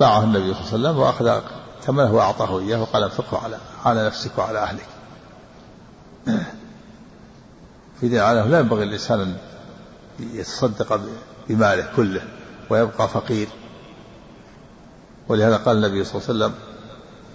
باعه 0.00 0.24
النبي 0.24 0.54
صلى 0.54 0.76
الله 0.76 0.88
عليه 0.88 0.98
وسلم 0.98 0.98
وأخذ 0.98 1.40
ثمنه 1.82 2.14
وأعطاه 2.14 2.58
إياه 2.58 2.80
وقال 2.80 3.02
انفقه 3.02 3.38
على 3.38 3.58
على 3.84 4.06
نفسك 4.06 4.38
وعلى 4.38 4.58
أهلك. 4.58 4.86
في 8.00 8.08
دين 8.08 8.18
على 8.18 8.40
لا 8.40 8.58
ينبغي 8.58 8.84
الإنسان 8.84 9.20
أن 9.20 9.36
يتصدق 10.20 11.00
بماله 11.48 11.92
كله 11.96 12.22
ويبقى 12.70 13.08
فقير. 13.08 13.48
ولهذا 15.28 15.56
قال 15.56 15.76
النبي 15.76 16.04
صلى 16.04 16.20
الله 16.20 16.44
عليه 16.44 16.54
وسلم 16.54 16.54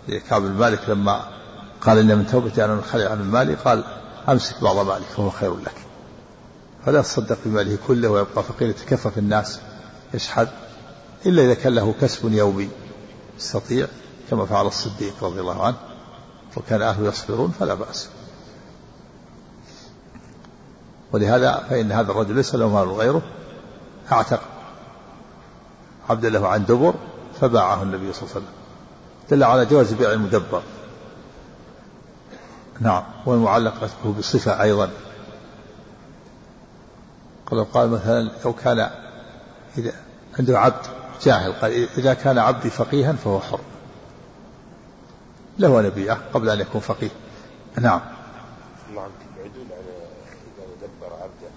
لكعب 0.07 0.41
بن 0.41 0.51
مالك 0.51 0.89
لما 0.89 1.22
قال 1.82 1.97
إن 1.97 2.18
من 2.18 2.28
توبتي 2.28 2.66
أن 2.66 2.70
أنخلع 2.70 3.12
عن 3.12 3.32
مالي 3.32 3.55
قال 3.55 3.84
أمسك 4.30 4.64
بعض 4.64 4.88
مالك 4.88 5.05
فهو 5.05 5.30
خير 5.30 5.57
لك. 5.57 5.91
فلا 6.86 6.99
يتصدق 6.99 7.38
بماله 7.45 7.77
كله 7.88 8.09
ويبقى 8.09 8.43
فقير 8.43 8.69
يتكفف 8.69 9.17
الناس 9.17 9.59
يشحذ 10.13 10.47
إلا 11.25 11.43
إذا 11.43 11.53
كان 11.53 11.75
له 11.75 11.95
كسب 12.01 12.34
يومي 12.34 12.69
يستطيع 13.38 13.88
كما 14.29 14.45
فعل 14.45 14.67
الصديق 14.67 15.23
رضي 15.23 15.39
الله 15.39 15.63
عنه 15.63 15.77
وكان 16.57 16.82
أهله 16.82 17.07
يصبرون 17.07 17.53
فلا 17.59 17.73
بأس. 17.73 18.09
ولهذا 21.11 21.65
فإن 21.69 21.91
هذا 21.91 22.11
الرجل 22.11 22.36
ليس 22.36 22.55
له 22.55 22.69
مال 22.69 22.91
غيره 22.91 23.21
اعتق 24.11 24.41
عبد 26.09 26.25
له 26.25 26.47
عن 26.47 26.65
دبر 26.65 26.93
فباعه 27.41 27.84
النبي 27.84 28.13
صلى 28.13 28.21
الله 28.21 28.36
عليه 28.36 28.45
وسلم. 28.45 28.53
دل 29.32 29.43
على 29.43 29.65
جواز 29.65 29.93
بيع 29.93 30.11
المدبر. 30.11 30.61
نعم 32.79 33.03
والمعلق 33.25 33.84
عتقه 33.84 34.13
بصفة 34.19 34.61
أيضا. 34.61 34.89
قال 37.52 37.72
قال 37.72 37.89
مثلا 37.89 38.32
لو 38.45 38.54
كان 38.54 38.89
إذا 39.78 39.93
عنده 40.39 40.60
عبد 40.60 40.86
جاهل 41.24 41.54
قال 41.54 41.88
إذا 41.97 42.14
كان 42.14 42.38
عبدي 42.38 42.70
فقيها 42.70 43.14
فهو 43.14 43.39
حر. 43.39 43.60
له 45.60 45.80
أن 45.80 45.86
يبيعه 45.86 46.20
قبل 46.34 46.49
أن 46.49 46.60
يكون 46.60 46.82
فقيه. 46.82 47.10
نعم. 47.80 48.02
نعم. 48.95 49.10
يدل 49.39 49.68
على 49.72 50.08
إذا 50.58 50.66
دبر 50.82 51.14
عبده 51.14 51.52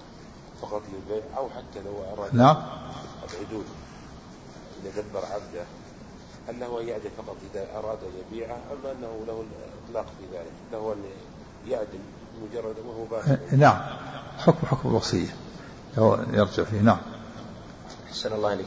فقط 0.62 0.82
للبيع 0.92 1.24
أو 1.36 1.48
حتى 1.48 1.82
لو 1.84 2.04
أراد. 2.18 2.34
نعم. 2.34 2.56
العدول 3.32 3.64
إذا 4.82 5.02
دبر 5.02 5.24
عبده 5.24 5.64
هل 6.48 6.60
له 6.60 6.80
أن 6.80 6.88
يعدل 6.88 7.10
فقط 7.16 7.36
إذا 7.52 7.66
أراد 7.78 7.98
يبيعه 8.20 8.54
أم 8.56 8.90
أنه 8.90 9.24
له 9.26 9.44
الإطلاق 9.44 10.06
في 10.18 10.36
ذلك. 10.36 10.52
له 10.72 10.92
أن 10.92 11.04
يعدل 11.70 11.98
مجرد 12.42 12.74
وهو 12.86 13.04
باع 13.04 13.38
نعم. 13.52 13.80
حكم 14.38 14.66
حكم 14.66 14.88
الوصية. 14.88 15.28
يرجع 16.32 16.64
فيه 16.64 16.80
نعم. 16.82 16.98
أحسن 18.08 18.32
الله 18.32 18.50
عليك 18.50 18.66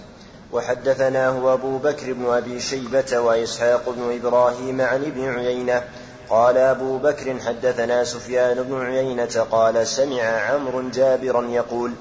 وحدثناه 0.54 1.54
أبو 1.54 1.78
بكر 1.78 2.14
بن 2.14 2.26
أبي 2.26 2.60
شيبة 2.60 3.20
وإسحاق 3.20 3.90
بن 3.90 4.20
إبراهيم 4.20 4.82
عن 4.82 5.04
ابن 5.04 5.30
عيينة. 5.30 5.84
قال 6.30 6.58
أبو 6.58 6.98
بكر 6.98 7.40
حدثنا 7.40 8.04
سفيان 8.04 8.64
بن 8.64 8.86
عيينة 8.86 9.46
قال 9.52 9.88
سمع 9.88 10.22
عمرو 10.22 10.90
جابرا 10.90 11.48
يقول 11.48 11.92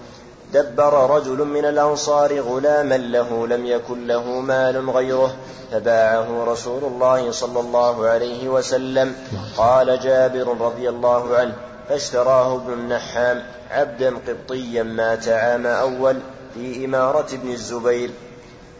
دبر 0.52 1.10
رجل 1.10 1.44
من 1.44 1.64
الأنصار 1.64 2.40
غلاما 2.40 2.96
له 2.96 3.46
لم 3.46 3.66
يكن 3.66 4.06
له 4.06 4.40
مال 4.40 4.90
غيره 4.90 5.36
فباعه 5.72 6.44
رسول 6.44 6.84
الله 6.84 7.30
صلى 7.30 7.60
الله 7.60 8.06
عليه 8.06 8.48
وسلم. 8.48 9.14
قال 9.56 10.00
جابر 10.00 10.56
رضي 10.60 10.88
الله 10.88 11.36
عنه 11.36 11.54
فاشتراه 11.88 12.56
ابن 12.56 12.72
النحام 12.72 13.42
عبدا 13.70 14.14
قبطيا 14.28 14.82
مات 14.82 15.28
عام 15.28 15.66
أول 15.66 16.20
في 16.54 16.84
إمارة 16.84 17.34
ابن 17.34 17.50
الزبير. 17.50 18.10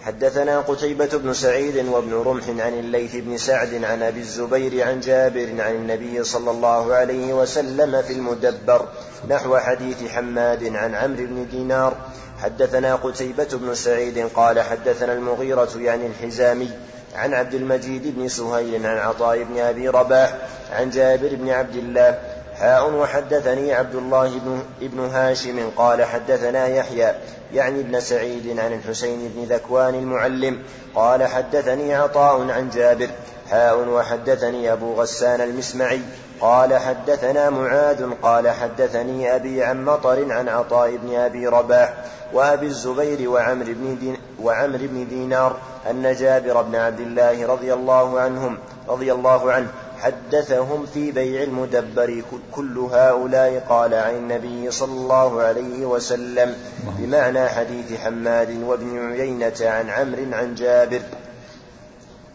حدثنا 0.03 0.61
قتيبة 0.61 1.07
بن 1.13 1.33
سعيد 1.33 1.89
وابن 1.89 2.13
رمح 2.15 2.49
عن 2.49 2.73
الليث 2.79 3.17
بن 3.17 3.37
سعد 3.37 3.85
عن 3.85 4.03
أبي 4.03 4.21
الزبير 4.21 4.87
عن 4.87 5.01
جابر 5.01 5.49
عن 5.59 5.75
النبي 5.75 6.25
صلى 6.25 6.51
الله 6.51 6.95
عليه 6.95 7.35
وسلم 7.35 8.03
في 8.03 8.13
المدبر 8.13 8.89
نحو 9.29 9.57
حديث 9.57 10.09
حماد 10.09 10.77
عن 10.77 10.95
عمرو 10.95 11.27
بن 11.27 11.47
دينار. 11.51 11.97
حدثنا 12.39 12.95
قتيبة 12.95 13.49
بن 13.53 13.75
سعيد 13.75 14.29
قال 14.35 14.61
حدثنا 14.61 15.13
المغيرة 15.13 15.71
يعني 15.77 16.07
الحزامي 16.07 16.71
عن 17.15 17.35
عبد 17.35 17.55
المجيد 17.55 18.19
بن 18.19 18.29
سهيل 18.29 18.87
عن 18.87 18.99
عطاء 18.99 19.43
بن 19.43 19.59
أبي 19.59 19.89
رباح 19.89 20.37
عن 20.73 20.91
جابر 20.91 21.35
بن 21.35 21.49
عبد 21.49 21.77
الله 21.77 22.36
حاء 22.61 22.93
وحدثني 22.93 23.75
عبد 23.75 23.95
الله 23.95 24.39
بن, 24.39 24.63
ابن 24.83 25.01
هاشم 25.01 25.71
قال 25.77 26.05
حدثنا 26.05 26.67
يحيى 26.67 27.15
يعني 27.55 27.81
ابن 27.81 28.01
سعيد 28.01 28.59
عن 28.59 28.73
الحسين 28.73 29.33
بن 29.35 29.55
ذكوان 29.55 29.95
المعلم 29.95 30.63
قال 30.95 31.27
حدثني 31.27 31.95
عطاء 31.95 32.51
عن 32.51 32.71
جابر 32.71 33.09
حاء 33.51 33.89
وحدثني 33.89 34.73
أبو 34.73 34.95
غسان 34.95 35.41
المسمعي 35.41 36.01
قال 36.41 36.79
حدثنا 36.79 37.51
معاذ 37.51 38.11
قال 38.23 38.51
حدثني 38.51 39.37
أبي 39.37 39.65
عن 39.65 39.85
مطر 39.85 40.33
عن 40.33 40.49
عطاء 40.49 40.97
بن 40.97 41.15
أبي 41.15 41.47
رباح 41.47 41.95
وأبي 42.33 42.67
الزبير 42.67 43.31
وعمر 43.31 43.65
بن, 43.65 43.99
دين 44.01 44.17
وعمر 44.43 44.79
بن 44.83 45.09
دينار 45.09 45.57
أن 45.91 46.15
جابر 46.15 46.63
بن 46.63 46.75
عبد 46.75 47.01
الله 47.01 47.47
رضي 47.47 47.75
الله 47.75 48.21
عنهم 48.21 48.59
رضي 48.89 49.13
الله 49.13 49.53
عنه 49.53 49.69
حدثهم 50.01 50.87
في 50.87 51.11
بيع 51.11 51.43
المدبر 51.43 52.23
كل 52.53 52.79
هؤلاء 52.79 53.67
قال 53.69 53.95
عن 53.95 54.15
النبي 54.15 54.71
صلى 54.71 54.93
الله 54.93 55.43
عليه 55.43 55.87
وسلم 55.87 56.55
بمعنى 56.99 57.49
حديث 57.49 57.93
حماد 58.01 58.63
وابن 58.63 59.13
عيينة 59.13 59.55
عن 59.61 59.91
عمرو 59.91 60.33
عن 60.33 60.55
جابر. 60.55 61.01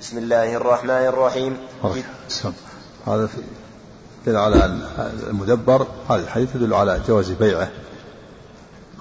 بسم 0.01 0.17
الله 0.17 0.55
الرحمن 0.55 0.89
الرحيم. 0.89 1.57
هذا 3.07 3.29
يدل 4.27 4.37
على 4.37 4.77
المدبر. 5.29 5.87
هذا 6.09 6.23
الحديث 6.23 6.55
يدل 6.55 6.73
على 6.73 7.01
جواز 7.07 7.31
بيعه. 7.31 7.69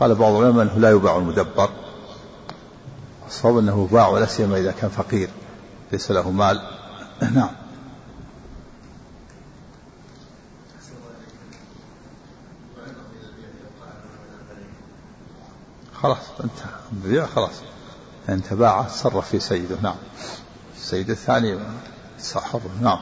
قال 0.00 0.14
بعض 0.14 0.32
العلماء 0.32 0.62
أنه 0.62 0.78
لا 0.78 0.90
يباع 0.90 1.16
المدبر. 1.16 1.70
الصواب 3.28 3.58
أنه 3.58 3.88
يباع 3.90 4.08
ولا 4.08 4.26
سيما 4.26 4.58
إذا 4.58 4.74
كان 4.80 4.90
فقير 4.90 5.28
ليس 5.92 6.10
له 6.10 6.30
مال. 6.30 6.60
نعم. 7.34 7.59
خلاص 16.02 16.18
انتهى. 16.44 16.70
البيع 16.92 17.26
خلاص. 17.26 17.54
انت 18.28 18.52
باع 18.52 18.82
تصرف 18.82 19.28
في 19.28 19.40
سيده. 19.40 19.76
نعم. 19.82 19.96
السيد 20.76 21.10
الثاني 21.10 21.58
حر 22.36 22.60
نعم. 22.80 22.98